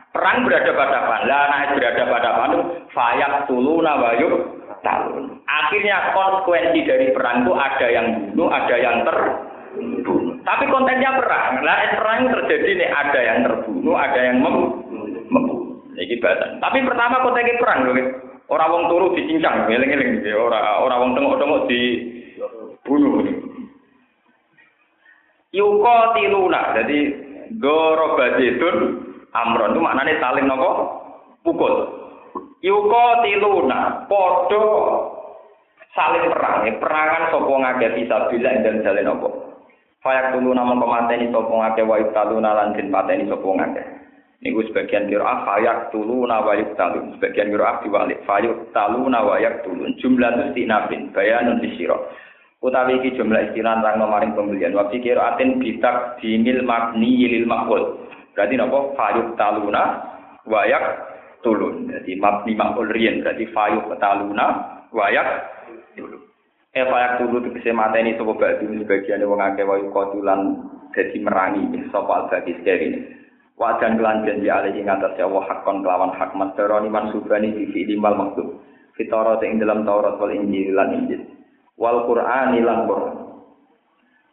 [0.09, 2.59] Perang berada pada Lah nah berada pada itu
[2.93, 5.41] fayak tulu nawayuk talun.
[5.45, 10.37] Akhirnya konsekuensi dari perang itu ada yang bunuh, ada yang terbunuh.
[10.45, 11.61] Tapi kontennya perang.
[11.65, 14.55] Lah perang terjadi nih ada yang terbunuh, ada yang mem
[15.29, 15.81] membunuh.
[15.97, 16.15] Ini.
[16.61, 17.95] Tapi pertama kontennya perang loh.
[18.49, 20.25] Orang wong turu dicincang, ngeling-ngeling.
[20.33, 21.81] Orang orang wong tengok-tengok di
[22.85, 23.25] bunuh.
[25.49, 26.99] Yuko tiluna, jadi
[27.57, 28.77] goro baditun
[29.33, 30.69] amron itu maknanya saling nopo
[31.41, 31.73] pukul.
[32.61, 34.65] Yuko tiluna, podo
[35.97, 39.29] saling perang, perangan sopo ngake bisa bila dan jalan nopo.
[40.05, 43.81] Fayak tulu nama pemateni sopo ngake wa taluna lan den pateni sopo ngake.
[44.39, 47.11] Niku sebagian kira fayak tulu nawa yuk talun.
[47.17, 49.97] Sebagian kira diwalik fayak talu nawa yak tulun.
[49.99, 52.07] Jumlah itu stinafin bayanun disiro
[52.59, 54.75] utawi iki jumlah istilah rang maring pembelian.
[54.75, 58.07] Wa kira atin bitak dinil magni lil makul.
[58.35, 58.79] Berarti napa?
[58.95, 59.83] Fayuk taluna
[60.47, 60.83] wayak
[61.39, 65.27] tulun jadi mabni makul riyen berarti fayuk taluna wayak
[65.95, 66.19] tulun
[66.75, 70.59] eh fayak tulun tegese mateni sapa batu sebagian wong akeh wayu kotulan
[70.91, 73.19] dadi merangi sapa al-baqi ini.
[73.59, 78.55] Wajan kelan janji alih ing atas Allah hakon kelawan hak masteroni mansubani di fi'limal maktub
[78.95, 81.19] fitara ing dalam Taurat wal Injil lan Injil
[81.79, 83.19] wal Qur'an lan Qur'an.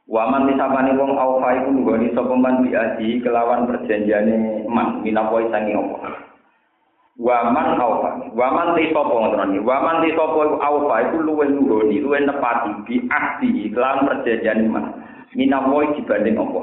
[0.06, 6.22] Waman disapani wong awfa iku nggoni sapa man biaji kelawan perjanjiane man minapa sangi apa.
[7.18, 8.30] Waman aufa.
[8.30, 9.66] Waman te sapa ngoten.
[9.66, 14.84] Waman te sapa aufa iku luwih nuruni, luwih nepati bi ahdi lan perjanjian iman.
[15.34, 16.60] Minawa dibanding apa?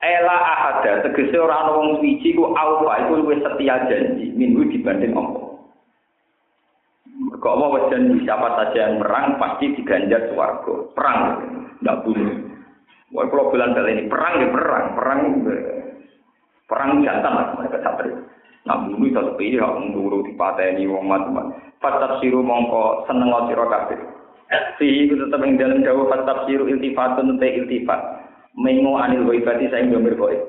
[0.00, 5.12] Ela ahada tegese ora ana wong suci ku aufa iku luwih setia janji minggu dibanding
[5.12, 5.45] apa?
[7.26, 10.74] Apa wis janji siapa saja yang perang pasti diganjar swarga.
[10.94, 11.18] Perang
[11.82, 12.36] ndak bunuh.
[13.14, 15.20] Wah, kalau bilang kali ini perang ya perang, perang
[16.66, 18.18] perang jantan lah mereka satria.
[18.66, 21.30] Nah, bumi itu sepilih hak menduru di pateni wong mati
[21.78, 24.00] Fatab siru mongko seneng lo siro kabeh.
[24.78, 28.00] Si itu tetap yang dalam jauh fatab siru iltifatun te iltifat.
[28.58, 30.42] Mengu anil waibati saya ngambil goib.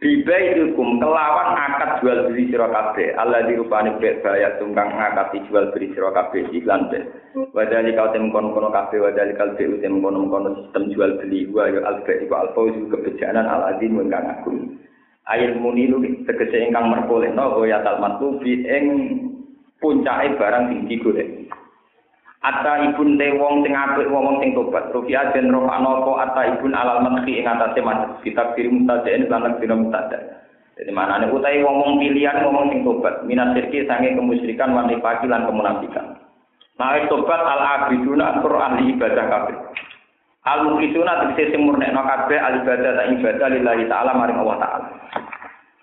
[0.00, 3.12] Bibai ilkum kelawan akad jual beli siro kabeh.
[3.20, 7.04] Allah dirupani bet bayar tunggang akad jual beli siro kabeh iklan bet.
[7.52, 11.44] Wadali kau tem kono kono kabeh wadali kau tem tem kono kono sistem jual beli
[11.52, 14.80] gua yo albe iku alfauzu kebejanan al azim ingkang agung.
[15.28, 18.84] Air munilu tegese ingkang merkolehno goya talmatu bi ing
[19.84, 21.28] puncake barang sing digolek.
[22.40, 24.88] Ata ibun te wong sing apik wong sing tobat.
[24.96, 28.16] Rufi ajen roh anopo ata ibun alal madhi ing atase madhi.
[28.24, 30.40] Kitab diri mutajain lan diri mutada.
[30.80, 33.28] Jadi mana nih utai wong pilihan wong sing tobat.
[33.28, 36.16] Minat sirki sange kemusyrikan wanita lan kemunafikan.
[36.80, 39.56] Nah tobat al abiduna tur ahli ibadah kabeh.
[40.48, 44.88] Al muklisuna tegese sing murnekno kabeh al ibadah ta ibadah lillahi taala maring Allah taala.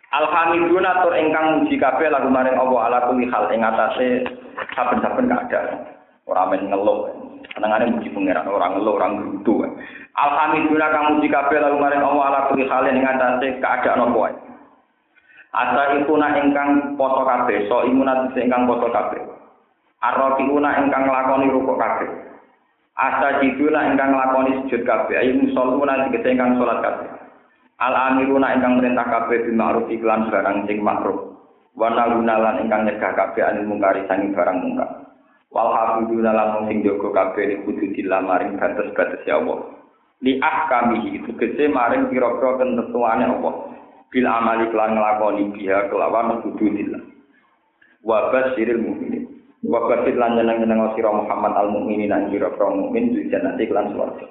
[0.09, 4.25] Alhamdulillah tur ingkang muji kabeh lagu maring Allah ala kulli hal ing atase
[4.73, 5.96] saben-saben keadaan.
[6.27, 7.07] Ora men ngeluh.
[7.55, 9.63] Senengane muji pangeran, ora ngeluh, ora ngrutu.
[10.13, 14.35] Alhamdulillah kang muji kabeh lagu maring Allah ala kulli hal ing atase keadaan apa wae.
[15.57, 19.23] Asa ikuna ingkang poso kabeh, so imunat ingkang poso kabeh.
[20.03, 22.09] Arrofiuna ingkang lakoni rukuk kabeh.
[22.97, 25.17] Asa jiduna ingkang lakoni sujud kabeh.
[25.17, 27.09] Ayo musoluna tegese ingkang salat kabeh.
[27.77, 31.37] Al amiruna ingkang merintah kabeh bil ma'ruf iklan barang sing makruh.
[31.77, 34.89] Wa nalunalan ingkang nyegah kabeh anil mungkari sanging barang mungkar.
[35.47, 39.63] Wal hafiduna lan sing jaga kabeh ning hududillah maring batas-batas ya Allah.
[40.19, 43.53] Li ahkamihi itu kese maring pira-pira ketentuane Allah.
[44.11, 47.03] Bil amali kelan nglakoni biha kelawan hududillah.
[48.03, 49.23] Wa basyiril mukminin.
[49.63, 54.27] Wa basyir lan nyeneng-nyeneng sira Muhammad al mukminin lan pira-pira mukmin di jannati kelan swarga.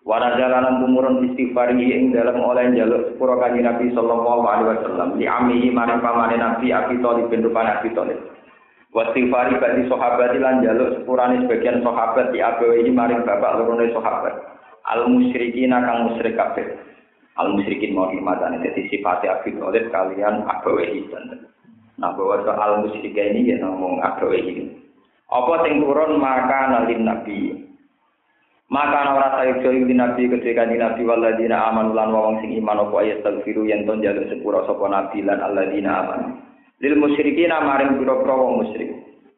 [0.00, 5.28] Wana jalanan tumurun istighfar ing dalam oleh jaluk sepuro kanji Nabi Sallallahu Alaihi Wasallam di
[5.28, 8.16] amihi maring pamane Nabi Abi Thalib bin Rupan Abi Thalib.
[8.90, 14.34] Wasifari bagi sahabat lan jaluk sepurane sebagian sahabat di abawi maring bapak lorone sahabat.
[14.90, 16.66] Al musyrikin kang musyrik kabeh.
[17.38, 21.06] Al musyrikin mau dimatane dadi sifat Abi Thalib kalian abawi
[22.02, 24.66] Nah bahwa soal musyrik ini ya ngomong abawi
[25.30, 27.70] Apa sing turun maka nalin Nabi
[28.70, 32.54] maka ana ora sayuk joyo di nabi ketika di nabi waladina aman lan wong sing
[32.62, 36.49] iman apa ayat tagfiru yen ton jaluk sepura sapa nabi lan alladzina aman.
[36.80, 38.90] Lil musyrikin maring pira-pira wong musyrik.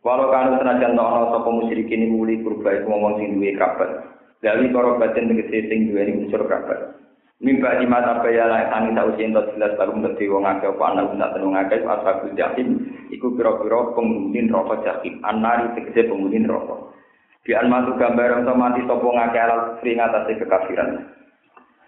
[0.07, 3.90] Walau kanu senajan ana sapa musyrikin iku muli kurba iku wong sing duwe kerabat.
[4.43, 7.03] Dari para batin tegese sing duwe unsur kerabat.
[7.43, 11.03] Mimba di mata baya lan tangi tau sing jelas baru dadi wong akeh apa ana
[11.11, 12.68] guna tenung akeh ashabul jahim
[13.11, 15.18] iku pira-pira penghuni neraka jahim.
[15.26, 16.95] Anari tegese penghuni neraka.
[17.43, 21.11] Di almatu gambar untuk mati sopo ngakal kufri ngatasi kekafiran.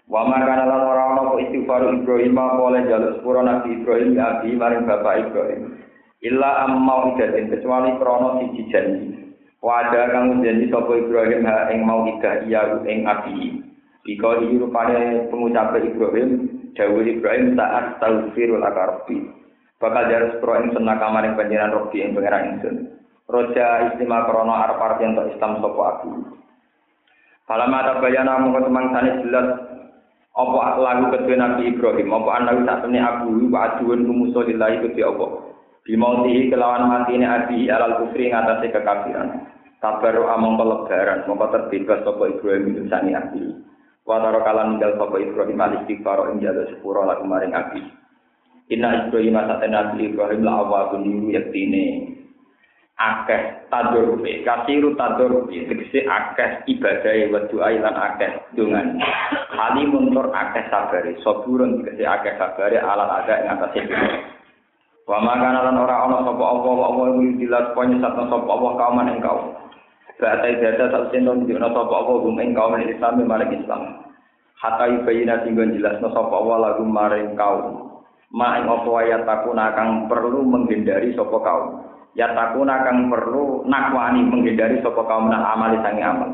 [0.05, 4.37] Wa makana lan ora ana apa istighfar Ibrahim apa oleh jaluk sepuro Nabi Ibrahim ya
[4.37, 5.81] abi maring bapak Ibrahim.
[6.21, 9.09] Illa ammau idatin kecuali krono siji janji.
[9.65, 13.65] Wada kang janji sapa Ibrahim ha ing mau idah iya ing abi.
[14.05, 16.29] Ika iki rupane pengucap Ibrahim,
[16.77, 19.25] dawuh Ibrahim tak astaghfirul akarbi.
[19.81, 22.75] Bakal jaris pro ing sunah kamaring panjenengan robi ing pangeran ingsun.
[23.25, 26.09] Roja istimewa arep arep yen Islam sapa aku.
[27.49, 29.47] Kalau ada bayana mongko temang jelas
[30.35, 34.99] apa lagu kedua Nabi Ibrahim apa anak tak temne aku wa aduun kumuso lillahi kedhi
[34.99, 35.55] apa.
[35.87, 39.47] Bimauti kelawan ini abi alal kufri ngatasi kekafiran.
[39.79, 43.43] Tabaru among lebaran mongko terbebas sapa Ibrahim itu sani abi.
[44.03, 47.85] Wa kalan ninggal sapa Ibrahim al istighfar ing jalo sepuro lagu maring abi.
[48.73, 52.14] Inna Ibrahim satena Ibrahim la awabun yaktine
[52.95, 59.03] akeh tadurrufe kasiru tadurrufe tegese akeh ibadah wa doa lan akeh dungan.
[59.51, 61.19] Halimun tur akeh sabare.
[61.19, 63.81] Saburun tegese akeh sabare alat ada ing atase
[65.05, 68.99] wa makana lan ora ana sapa apa apa iku dilas ponya satu sapa apa kaum
[69.03, 69.43] ing kaum.
[70.15, 73.81] Batai data tak di ana sapa apa gum ing kaum Islam maring Islam.
[74.55, 77.91] Hatta yubayina tinggal jelas no sapa apa lagu maring kaum.
[78.31, 84.79] Ma ing ayat takuna kang perlu menghindari sapa kaum ya takuna kang perlu nakwani menghindari
[84.79, 86.31] sapa kaum nak amal sangi amal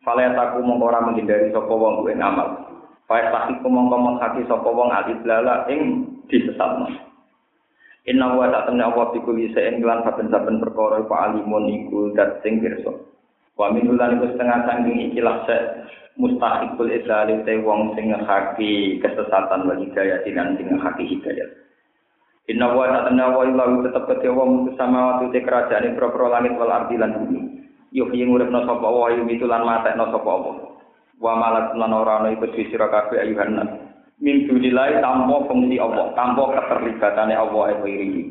[0.00, 2.64] fala ya taku mongko menghindari sapa wong kuwi amal
[3.04, 7.08] fa tahi mongko menghati sapa wong alif lala ing disesatno
[8.08, 12.40] Inna wa tak temne Allah bi kulli shay'in lan saben-saben perkara iku alimun iku dat
[12.40, 12.88] sing pirsa.
[13.52, 15.56] Wa min lan iku setengah sanging ikilah se
[16.16, 21.67] mustahikul islali te wong sing ngaki kesesatan wa hidayah lan sing ngaki hidayah.
[22.48, 26.56] Inna wa tak temne Allah ilahu tetep kete wong sama waktu te kerajaan pro langit
[26.56, 27.40] wal ardi lan bumi.
[27.92, 30.56] Yuhyi nguripno sapa wa yumitu lan matekno sapa Allah.
[31.20, 31.36] Wa
[31.76, 33.70] lan ora ana iku sira kabeh ayuhan nas.
[34.18, 38.24] min dunilai tanpa fungsi Allah, tanpa keterlibatannya Allah yang ini.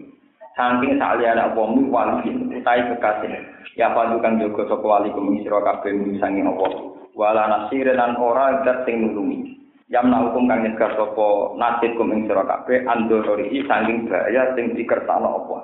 [0.57, 3.29] Saking saliyane Allah mu wali utai kekasih.
[3.77, 6.97] Ya padu kang jaga sapa wali kum sira kabeh sange Allah.
[7.13, 9.61] Wala nasir lan ora dat sing nulungi.
[9.87, 15.29] Yamna hukum kang nyegah sapa nasib kum ing sira kabeh andorori saking bahaya sing dikersakno
[15.31, 15.61] Allah.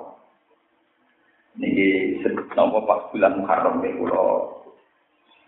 [1.60, 2.18] Niki
[2.56, 4.24] napa pas bulan Muharram nggih kula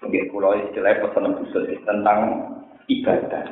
[0.05, 2.21] nggih kula istilah pesen khusus tentang
[2.93, 3.49] ibadah.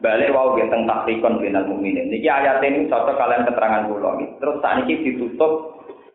[0.00, 2.08] balik wau ge teng takrikon binal mukminin.
[2.08, 4.26] Niki ayat ini cocok kalian keterangan kula iki.
[4.40, 5.52] Terus saat ini ditutup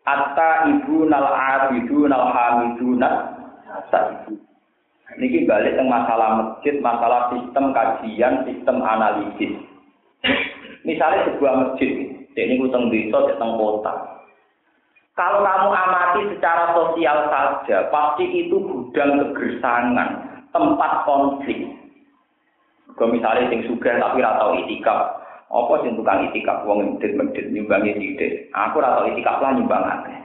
[0.02, 3.10] atta ibu nal abidu nal hamiduna
[4.26, 4.45] ibu.
[5.16, 9.52] Niki balik teng masalah masjid, masalah sistem kajian, sistem analisis.
[10.84, 11.90] Misalnya sebuah masjid,
[12.36, 14.16] ini utang desa, teng kota.
[15.16, 20.08] Kalau kamu amati secara sosial saja, pasti itu gudang kegersangan,
[20.52, 21.72] tempat konflik
[22.96, 25.00] Kalau misalnya sing suka tapi ora tau itikaf,
[25.52, 28.48] apa sing tukang itikaf wong medit-medit nyumbangi sithik.
[28.56, 30.16] Aku ora tau itikaf lah nyumbang akeh.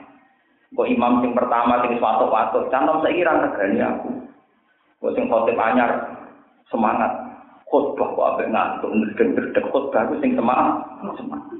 [0.72, 4.08] Kok imam sing pertama sing suatu-suatu, cantom saiki ra regani aku.
[5.02, 5.90] Kok sing khotib anyar
[6.70, 7.10] semangat
[7.72, 10.84] khotbah kok ape ngantuk ndek-ndek khotbah aku sing semangat.
[11.18, 11.58] Semangat.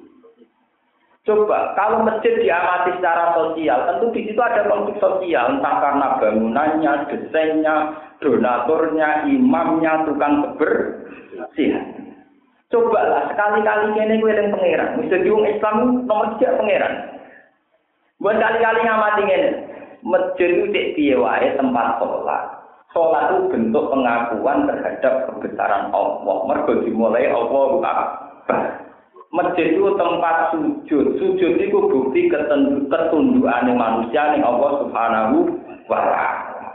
[1.22, 6.92] Coba, kalau masjid diamati secara sosial, tentu di situ ada konflik sosial, entah karena bangunannya,
[7.14, 12.18] desainnya, donaturnya, imamnya, tukang kebersihan.
[12.74, 14.98] Coba lah, sekali-kali ini gue yang pangeran.
[14.98, 15.76] Misalnya di Islam
[16.10, 16.94] nomor tiga pangeran.
[18.18, 19.50] Buat kali-kali ngamati ini,
[20.02, 21.14] masjid itu di
[21.54, 22.61] tempat sholat.
[22.92, 26.36] Sholat itu bentuk pengakuan terhadap kebesaran Allah.
[26.44, 28.60] Mergo dimulai Allah Akbar.
[29.32, 31.16] Masjid itu tempat sujud.
[31.16, 35.36] Sujud itu bukti ketundukan manusia nih Allah Subhanahu
[35.88, 36.68] wa taala.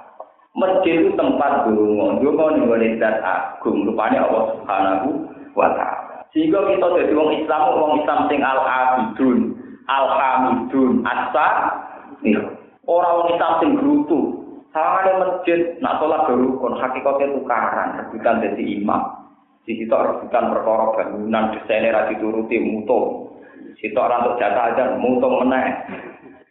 [0.57, 5.07] Masjid itu tempat dungo, dungo nih wanita agung, rupanya Allah Subhanahu
[5.53, 6.25] wa taala.
[6.33, 9.37] Sehingga kita jadi orang Islam, orang Islam sing al abidun,
[9.85, 11.47] al hamidun, asa,
[12.89, 14.46] orang Islam sing gerutu.
[14.77, 19.01] Sama ada masjid, nak sholat berukun, hakikatnya tukaran, rebutan jadi imam.
[19.65, 23.33] Di situ rebutan perkara bangunan desainnya ra dituruti mutung.
[23.81, 25.81] Situ orang untuk aja mutung meneh.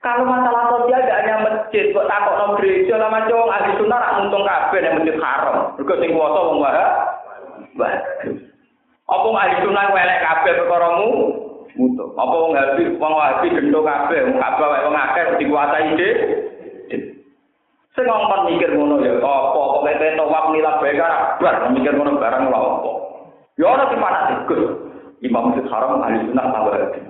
[0.02, 4.14] Kalau masalah sosial tidak hanya masjid, kok takut no gereja lah macam ahli sunnah rak
[4.18, 5.56] mutung kabeh yang masjid haram.
[5.78, 6.86] Mergo sing kuwasa wong wae.
[9.06, 11.10] Apa ahli sunnah welek kabeh perkara mu?
[11.78, 12.10] Mutung.
[12.18, 17.15] Apa wong habi wong wahabi gendho kabeh, wong kabeh wong akeh dikuasai dhewe.
[17.96, 21.00] Sing ngomong mikir ngono ya, apa pokoke tawaf nilap bae
[21.40, 22.90] bar mikir ngono barang lha apa.
[23.56, 24.84] Ya ora sing panas Gus.
[25.24, 27.00] Imam Masjid Haram ahli sunnah tambah hati.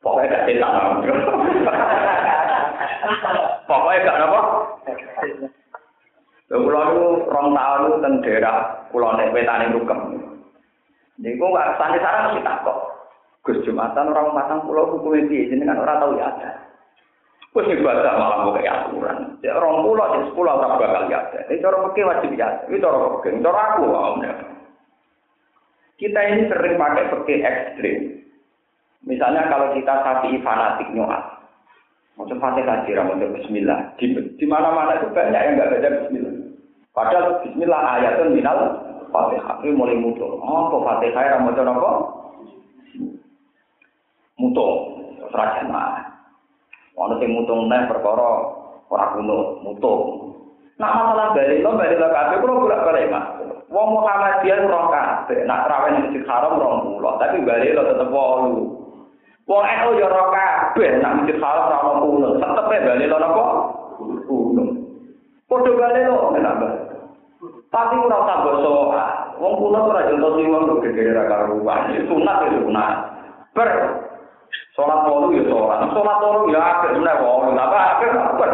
[0.00, 0.72] Pokoknya gak setan.
[3.68, 4.40] Pokoknya gak apa?
[6.48, 8.56] Lha kula niku rong taun niku teng daerah
[8.88, 10.00] kula nek wetane rukem.
[11.20, 12.78] Niku gak sane sarang mesti takok.
[13.44, 16.69] Gus Jumatan orang matang pulau hukum piye jenengan ora tau ya ada.
[17.50, 19.34] Wes ibadah malah kok kayak aturan.
[19.42, 21.18] Ya orang pulau di sepuluh ora bakal ya.
[21.50, 22.48] Ini cara pakai wajib ya.
[22.70, 23.42] Ini cara pakai.
[23.42, 24.32] Cara aku awalnya.
[25.98, 27.98] Kita ini sering pakai fikih ekstrim.
[29.02, 31.42] Misalnya kalau kita sapi fanatik nyoat,
[32.14, 33.98] macam fatihah kira mau Bismillah.
[33.98, 36.34] Di, di mana-mana itu banyak yang nggak baca Bismillah.
[36.94, 38.58] Padahal Bismillah ayatun minal
[39.10, 39.58] fatihah.
[39.66, 40.22] Ini mulai mutu.
[40.38, 41.92] Oh, kok fatihah mau apa?
[44.38, 44.66] Mutu.
[45.34, 46.09] Serajan mah.
[46.98, 48.30] Ono sing mutung neh perkara
[48.90, 49.94] ora kuno mutu.
[50.80, 53.24] Nah masalah balik lo balik lo kabeh kulo bolak-balik Mas.
[53.70, 58.10] Wong Muhammadiyah roh kabeh, nak trawen ning Masjid Haram rong pulau, tapi bali lo tetep
[58.10, 58.66] wolu.
[59.46, 63.44] Wong NU ya roh kabeh, nak Masjid Haram ora kuno, tetep bali lo napa?
[64.26, 64.64] Kuno.
[65.46, 66.68] Padha bali lo kenapa?
[67.70, 69.06] Tapi ora usah basa.
[69.38, 71.94] Wong kuno ora jonto sing wong gede ra karuan.
[72.10, 72.94] Sunat ya sunat.
[73.54, 73.68] Ber
[74.80, 78.44] Sholat wolu ya sholat, sholat wolu ya akhir sebenarnya wolu, apa akhir apa?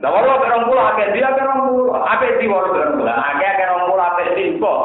[0.00, 3.44] Nah wolu akhir orang akhir dia akhir orang akhir di wolu akhir orang pulau, akhir
[3.44, 4.80] akhir orang pulau, akhir di kok.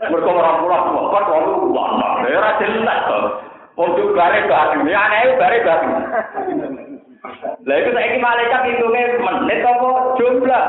[0.00, 2.24] Mereka orang pulau, kok wolu mana?
[2.24, 3.24] Ya rajin lah kok.
[3.76, 5.88] Untuk bare batu, ya aneh bare batu.
[7.68, 10.64] Lah itu saiki malaikat hitungnya menit apa jumlah.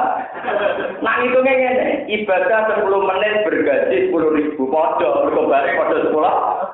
[0.99, 4.67] Nak hitungnya ngene, ibadah 10 menit bergaji 10 ribu.
[4.67, 6.66] Padha, mergo bare padha 10 menit.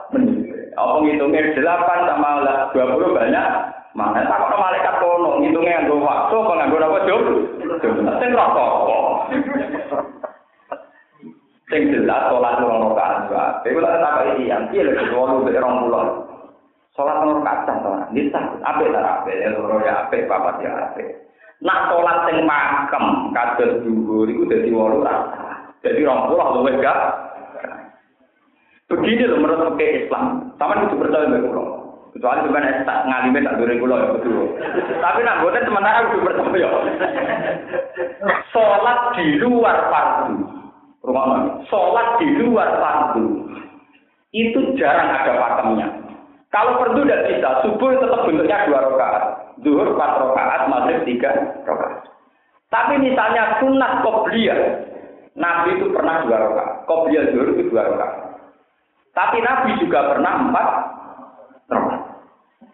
[0.74, 2.30] Apa ngitungnya delapan sama
[2.74, 3.48] dua puluh banyak?
[3.94, 7.22] Mana tak kok malaikat kono ngitungnya nganggo waktu apa apa job?
[8.18, 8.74] Sing rokok.
[11.70, 13.70] Sing jelas sholat rong rakaat wae.
[13.70, 16.26] Iku lek tak iki yang piye lek wolu mek rong puluh.
[16.98, 17.94] Sholat rong rakaat ta?
[18.10, 21.10] Nisa, apik ta apik, ya loro ya apik, papat ya apik.
[21.62, 25.78] Nak sholat sing makem kados dhuwur iku dadi wolu rakaat.
[25.86, 27.00] Jadi rong puluh gak
[28.94, 30.54] Begini loh menurut pakai Islam.
[30.62, 31.68] Sama itu percaya dengan pulau.
[32.14, 34.46] Kecuali bukan tak ngalime tak dure pulau ya betul.
[35.02, 36.70] Tapi nak gue sementara udah percaya.
[38.54, 40.36] Sholat di luar fardu.
[41.02, 41.50] Rumah mana?
[41.74, 43.50] Sholat di luar fardu.
[44.30, 45.88] Itu jarang ada pakemnya.
[46.54, 49.24] Kalau fardu tidak bisa, subuh tetap bentuknya dua rakaat.
[49.66, 51.34] Zuhur empat rakaat, maghrib tiga
[51.66, 52.06] rakaat.
[52.70, 54.86] Tapi misalnya sunat kobliyah,
[55.34, 56.86] Nabi itu pernah dua rakaat.
[56.86, 58.23] Kobliyah zuhur itu dua rakaat.
[59.14, 60.68] Tapi Nabi juga pernah empat
[61.70, 62.02] rakaat.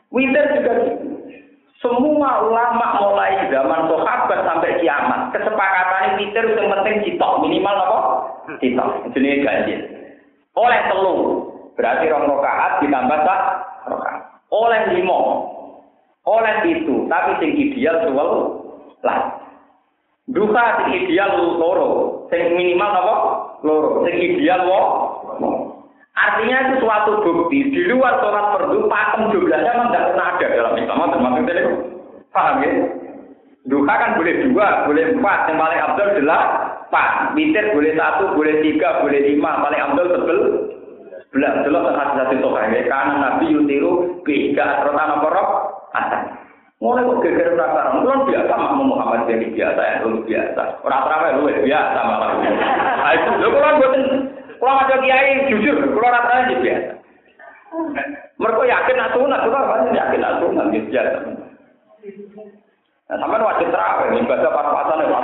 [0.09, 1.07] Witir juga gitu.
[1.79, 7.99] Semua ulama mulai zaman sahabat sampai kiamat kesepakatan witir yang penting citok minimal apa?
[8.59, 8.87] Citok.
[9.15, 9.79] Jenis ganjil.
[10.59, 11.19] Oleh telur
[11.79, 13.41] berarti rong rakaat ditambah tak
[13.87, 14.21] rakaat.
[14.51, 15.19] Oleh limo.
[16.27, 18.29] Oleh itu, tapi sing ideal suwel
[19.01, 19.33] lah.
[20.29, 23.15] Duka sing ideal loro, sing minimal apa?
[23.65, 25.08] Loro, sing ideal wo.
[26.19, 30.73] Artinya itu suatu bukti di luar sholat fardu pakem jumlahnya memang tidak pernah ada dalam
[30.75, 31.11] Islam.
[31.15, 31.63] Termasuk itu
[32.35, 32.71] paham ya?
[33.69, 35.39] Duha kan boleh dua, boleh empat.
[35.47, 36.41] Yang paling abdul adalah
[36.87, 37.09] empat.
[37.39, 39.51] Witir boleh satu, boleh tiga, boleh lima.
[39.63, 40.39] Paling abdul tebel
[41.31, 41.53] belas.
[41.63, 42.81] Jelas hadis hadis toka ya.
[42.87, 43.91] Karena Nabi yutiru
[44.27, 45.23] tiga rotan
[45.95, 46.23] atas.
[46.79, 50.79] Mulai kok geger rasa orang biasa makmum Muhammad jadi biasa ya, lu biasa.
[50.79, 52.29] Orang terawih lu biasa malah.
[53.19, 54.03] Itu, lu kalau buatin
[54.59, 56.91] kalau ada kiai jujur, kalau rata aja biasa.
[58.39, 61.17] Mereka yakin nak sunat, kalau kan yakin nak sunat gitu biasa.
[63.09, 65.17] Nah, sampai wajib terawih, ibadah pas-pasan ya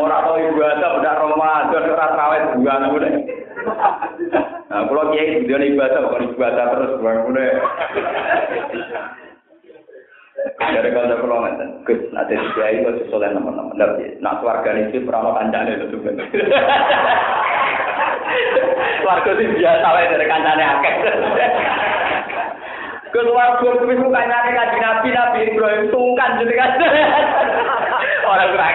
[0.00, 3.12] Orang tahu ibadah benar Ramadan, orang terawih bulan mulai.
[4.70, 7.48] Nah, kalau kiai dia ibadah, bukan ibadah terus bulan mulai.
[10.40, 13.76] Dari kalau ngeten, Gus, nanti kiai itu soleh teman-teman.
[14.24, 15.04] Nah, keluarga ini
[15.36, 16.28] kancane itu sebenarnya.
[19.00, 20.94] Keluarga sih biasa lah dari kancane akeh.
[23.10, 25.92] Keluarga kuwi ku kancane kanji Nabi Nabi Ibrahim
[26.40, 26.70] jadi kan.
[28.30, 28.74] Orang kurang.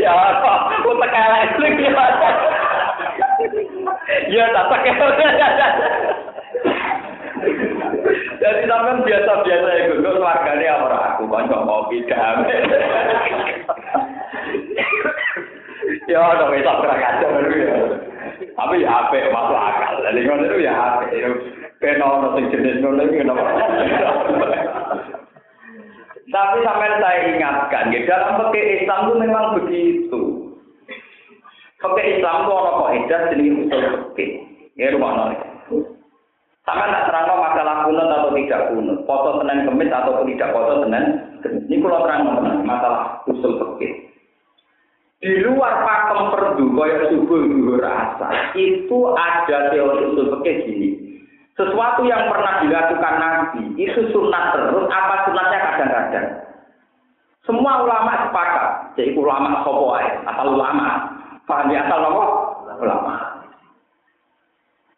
[0.00, 0.52] Ya apa?
[0.80, 2.28] Untuk kalah itu gimana?
[4.32, 4.92] Ya tak pakai.
[8.40, 12.58] Jadi sampean biasa-biasa ya gue keluargane ora aku kanca kopi damai.
[16.08, 17.76] Ya ada wis ora kacau ya.
[18.54, 19.94] Tapi ya apik masuk akal.
[20.04, 21.22] Jadi ngono itu ya apik.
[21.82, 23.44] Ben ono sing jenis ngono iki kenapa.
[26.34, 30.22] Tapi sampai saya ingatkan, ya, dalam pakai Islam itu memang begitu.
[31.78, 33.82] Pakai Islam itu orang kaidah jenis usul
[34.18, 34.30] fikih.
[34.74, 35.53] Ya rumah nol.
[36.64, 41.04] Sama tak terang masalah kunut atau tidak kunut, foto senen kemis atau tidak foto senen
[41.44, 41.64] kemis.
[41.68, 42.24] Ini kalau terang
[42.64, 43.92] masalah usul fikih.
[45.20, 50.88] Di luar pakem perdu, kaya subuh dulu rasa, itu ada teori usul fikih gini.
[51.52, 56.28] Sesuatu yang pernah dilakukan Nabi, itu sunat terus, apa sunatnya kadang-kadang.
[57.44, 61.12] Semua ulama sepakat, jadi ulama sopo asal ulama.
[61.44, 62.24] Paham ya asal apa?
[62.80, 63.33] Ulama.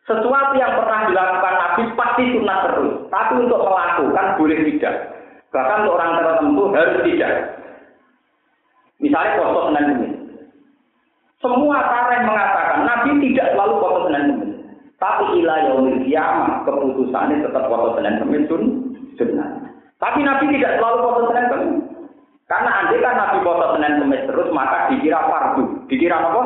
[0.06, 2.94] Sesuatu yang pernah dilakukan Nabi pasti sunat terus.
[3.10, 4.94] Tapi untuk melakukan boleh tidak.
[5.50, 7.32] Bahkan untuk orang tertentu harus tidak.
[9.02, 10.14] Misalnya foto Senin Kemis.
[11.42, 14.52] Semua tarikh mengatakan Nabi tidak selalu foto Senin Kemis.
[14.96, 18.62] Tapi ilah yaumil kiamah keputusannya tetap foto Senin Kemis sun
[19.18, 19.50] sunnah.
[19.98, 21.74] Tapi Nabi tidak selalu foto Senin Kemis.
[22.46, 25.64] Karena andai kan Nabi foto Senin Kemis terus maka dikira fardu.
[25.90, 26.42] Dikira apa?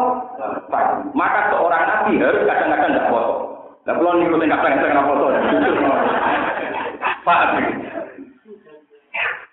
[0.72, 1.12] Fardu.
[1.12, 3.49] Maka seorang Nabi harus kadang-kadang tidak foto.
[3.88, 5.26] Nah, kalau ngikutin kadang-kadang tidak foto.
[7.24, 7.50] Paham?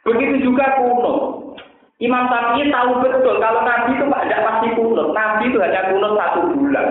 [0.07, 1.13] Begitu juga kuno.
[1.97, 5.07] Imam Syafi'i tahu betul kalau Nabi itu tidak pasti kunut.
[5.17, 6.87] Nabi itu hanya kunut satu bulan.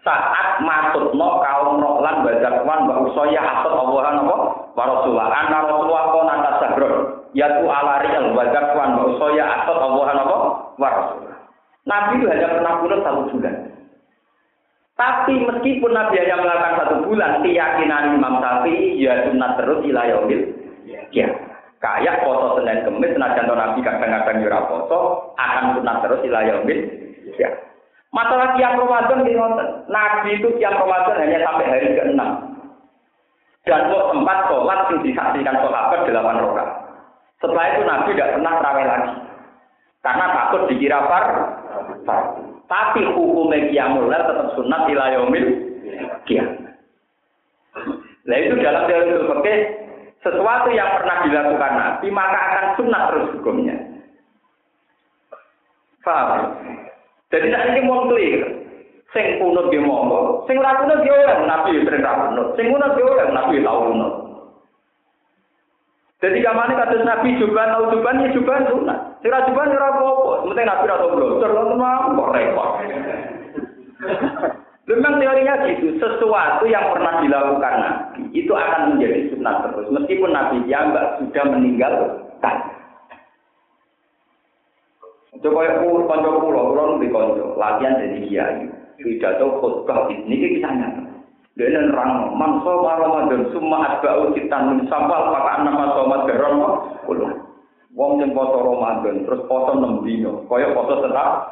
[0.00, 4.36] Saat masuk no kaum rohlan bazakwan wa usoya asal Allah apa?
[4.72, 5.28] Wa Rasulullah.
[5.28, 6.94] Anna Rasulullah kona tasabron.
[7.36, 10.36] Yaitu ala riyal bazakwan wa usoya asal Allah apa?
[10.80, 11.38] Wa Rasulullah.
[11.84, 13.54] Nabi itu hanya pernah kunut satu bulan.
[14.96, 20.40] Tapi meskipun Nabi hanya melakukan satu bulan, keyakinan Imam Syafi'i ya sunat terus ilayomil.
[21.12, 21.28] Ya.
[21.76, 26.80] Kayak foto Senin Kemis, senajan Nabi kadang-kadang yura foto, akan sunat terus ilayomil.
[27.36, 27.52] Ya.
[28.08, 29.36] Masalah tiang Ramadan di
[29.92, 32.20] Nabi itu tiang Ramadan hanya sampai hari ke-6.
[33.68, 36.70] Dan kok tempat sholat yang disaksikan sahabat delapan rakaat.
[37.42, 39.14] Setelah itu Nabi tidak pernah terawih lagi.
[40.00, 41.26] Karena takut dikira far.
[42.66, 45.46] Tapi hukumnya kiamul tetap sunat ilayomil
[46.26, 46.48] kiam.
[48.26, 49.58] Nah itu dalam teori fikih
[50.26, 53.76] sesuatu yang pernah dilakukan Nabi maka akan sunat terus hukumnya.
[56.02, 56.54] Paham?
[57.34, 58.42] Jadi saat ini mau clear.
[59.14, 59.80] Sing kunut dia
[60.50, 64.25] sing kunut dia orang nabi sering kunut, sing kunut dia orang nabi tahu kunut.
[66.16, 69.20] Jadi kamane kados nabi juban tau juban ya juban sunat.
[69.20, 72.70] Sing ra juban ora apa-apa, penting nabi ra tau blontor kok repot.
[74.86, 80.62] Memang teorinya gitu, sesuatu yang pernah dilakukan Nabi itu akan menjadi sunat terus, meskipun Nabi
[80.70, 82.56] Jambak sudah meninggalkan.
[85.42, 88.64] Coba ya kanca kula, kula di kanca, latihan jadi kiai.
[88.96, 90.72] Pidato khutbah ini kisah
[91.56, 96.60] Dia nerang mangsa Ramadan summa atba'u citan min sambal maka nama somat garon
[97.08, 97.32] kula.
[97.96, 101.48] Wong sing poso Ramadan terus poso 6 dino, kaya poso tetap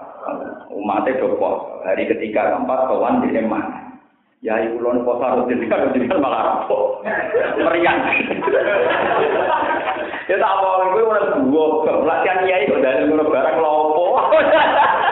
[0.68, 1.40] umatnya do.
[1.88, 3.96] Hari ketiga keempat kawan di mana?
[4.44, 5.88] Ya ibu lon poso harus jadi kan
[6.24, 6.68] malah.
[7.56, 7.98] Meriang.
[10.24, 14.24] Ya tak apa, gue udah dua, latihan kiai kok ngono barang lopo.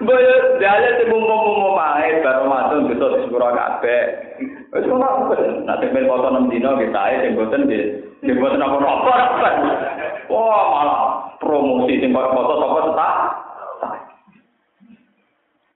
[0.00, 4.02] Boyo dalem sing mumpung-mumpung mae bar Ramadan bisa disepuro kabeh.
[4.72, 5.34] Wis ngono
[5.66, 7.84] nek tempe foto 6 dino kita ae sing boten nggih.
[8.24, 9.48] Sing boten apa-apa.
[10.30, 11.00] Wah, malah
[11.42, 13.14] promosi sing foto sapa tetap.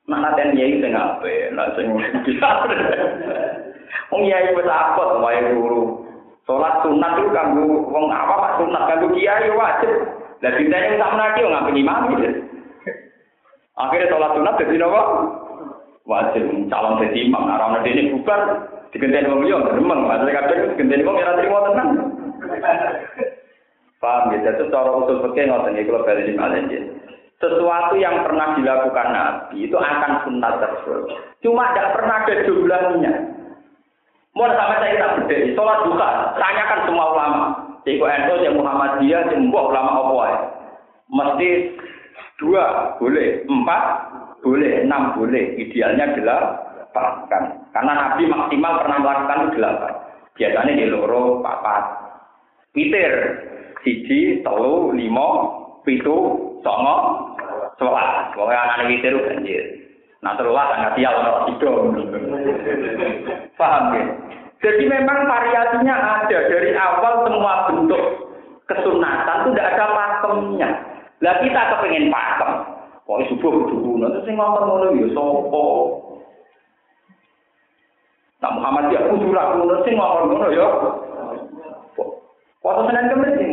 [0.05, 1.87] Nah, nanti yai sing ape, nah sing
[2.29, 2.51] bisa.
[4.13, 6.05] Wong yai wis akot wae guru.
[6.45, 9.93] Sholat sunat itu kanggo wong apa pak sunat kanggo kiai wajib.
[10.45, 12.29] Lah bintanya yang tak menaki ngapa imam gitu.
[13.75, 15.03] Akhirnya sholat sunat jadi apa?
[16.05, 17.43] Wajib calon jadi imam.
[17.49, 18.41] Nah, orang ini bubar
[18.95, 20.07] digenteni wong liya gremeng.
[20.07, 21.89] Maksudnya kadang digenteni wong ora trimo tenan.
[23.99, 24.47] Paham gitu.
[24.47, 26.79] Itu cara usul fikih ngoten iki kalau bali
[27.43, 31.11] Sesuatu yang pernah dilakukan Nabi itu akan sunat terus.
[31.43, 33.13] Cuma tidak pernah ada jumlahnya.
[34.35, 37.43] Mau sama saya tak berdiri, sholat duka, tanyakan semua ulama.
[37.87, 40.39] Iku ento yang Muhammadiyah, yang ulama apa ya?
[41.07, 41.49] Mesti
[42.39, 43.85] dua boleh, empat
[44.45, 45.57] boleh, enam boleh.
[45.57, 47.27] Idealnya delapan.
[47.75, 49.93] Karena Nabi maksimal pernah melakukan itu delapan.
[50.35, 51.85] Biasanya di loro, papat.
[52.75, 53.13] Pitir,
[53.87, 55.31] siji, telu, limo,
[55.87, 56.17] pitu,
[56.63, 56.97] songo,
[57.79, 58.35] sholat.
[58.35, 59.65] Pokoknya anak pitir banjir.
[60.25, 61.71] Nah terulah sangat sial orang itu.
[63.61, 64.05] Paham ya?
[64.65, 68.05] Jadi memang variasinya ada dari awal semua bentuk
[68.65, 70.71] kesunatan itu tidak ada pakemnya.
[71.23, 72.53] Lah kita kepengen pakem.
[73.05, 75.65] Kok subuh kudu nanti sing ngomong ngono ya sapa?
[78.41, 80.69] Nah Muhammad ya kudu ra ngono sing ngomong ngono ya.
[82.65, 83.53] Foto Senin Kemis sing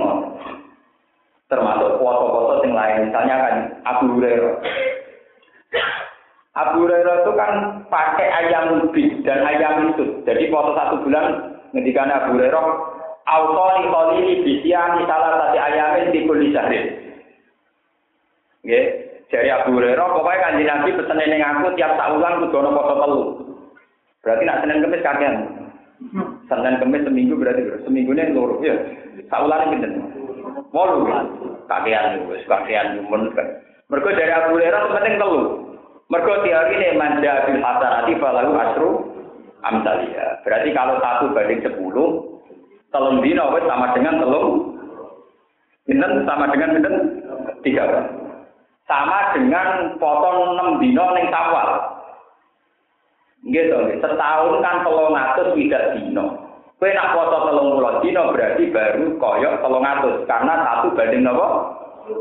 [1.52, 4.56] Termasuk foto-foto sing lain, misalnya kan Abu Hurairah.
[6.56, 7.54] Abu Hurairah itu kan
[7.92, 10.24] pakai ayam lebih dan ayam itu.
[10.24, 12.66] Jadi foto satu bulan ketika Abu Hurairah
[13.22, 17.11] Autoli koli bisian salah satu ayamin di kulisahin.
[18.62, 18.82] Oke,
[19.34, 23.22] dari Abu Hurairah pokoknya kan Nabi pesen ini aku tiap saulan kudu ono foto telu.
[24.22, 25.36] Berarti nak Senin Kamis kakean.
[26.46, 28.78] Senin Kamis seminggu berarti seminggu ini loro ya.
[29.34, 29.98] Saulan pinten?
[30.70, 31.10] Wolu.
[31.66, 33.34] Kakean wis kakean mun.
[33.90, 35.42] Mergo dari Abu Hurairah penting telu.
[36.14, 38.90] Mergo teori ini manja bil hasanati falahu asru
[39.66, 40.38] amsalia.
[40.46, 42.38] Berarti kalau satu banding sepuluh,
[42.94, 44.72] telung dino sama dengan telung,
[45.90, 46.96] Binten sama dengan binten
[47.66, 47.90] tiga
[48.92, 51.70] sama dengan potong 6 dino ning Sawal.
[53.42, 56.26] gitu to, setahun kan 300 tidak dino.
[56.78, 57.38] Kowe nak foto
[57.82, 61.48] 30 dino berarti baru koyok 300 karena satu banding napa?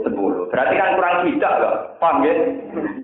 [0.05, 0.53] 10.
[0.53, 1.75] Berarti kan kurang tidak loh.
[1.99, 2.35] Paham ya?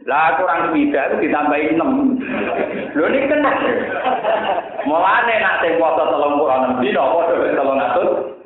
[0.09, 2.97] Lah kurang tidak itu ditambahi 6.
[2.97, 3.52] Lho ini kena.
[4.88, 8.36] Mulane nak sing foto 36 dino padha 300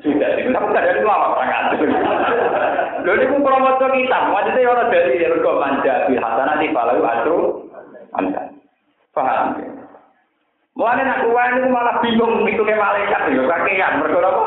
[0.00, 0.30] sudah.
[0.48, 2.89] Tapi kadang lama 300.
[3.00, 7.38] Lho niku kula kita, kitab, wajite ora dari mergo manja bi hasanati falahu asru
[8.12, 8.46] amsal.
[9.16, 9.56] Paham?
[10.76, 14.42] Mulane nak kuwi niku malah bingung ngitune malaikat ya kakean mergo apa?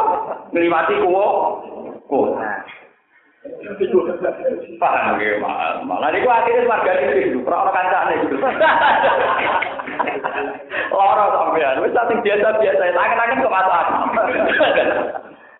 [0.54, 1.26] Ngliwati kuwo
[2.06, 2.38] kuwo.
[4.80, 5.84] Paham ya, mahal.
[5.84, 8.36] Malah niku akhirnya warga itu itu, ora kancane gitu.
[10.94, 13.88] Loro sampean, wis sing biasa-biasa, tangan-tangan kok masuk.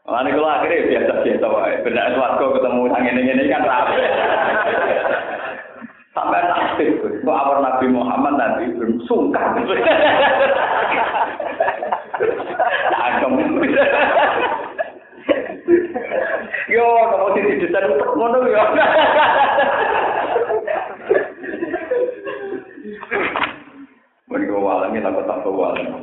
[0.04, 1.80] Lalu kalau akhirnya biasa-biasa wae.
[1.88, 3.96] Benar suatu ketemu yang ini-ini kan rapi.
[6.12, 6.86] Sampai nanti,
[7.24, 9.64] kok awal Nabi Muhammad nanti belum sungkan.
[13.24, 13.34] Cangkem.
[16.68, 18.64] Yo, kamu sih desain ngono yo.
[24.28, 25.94] Mereka walangin takut takut walangin.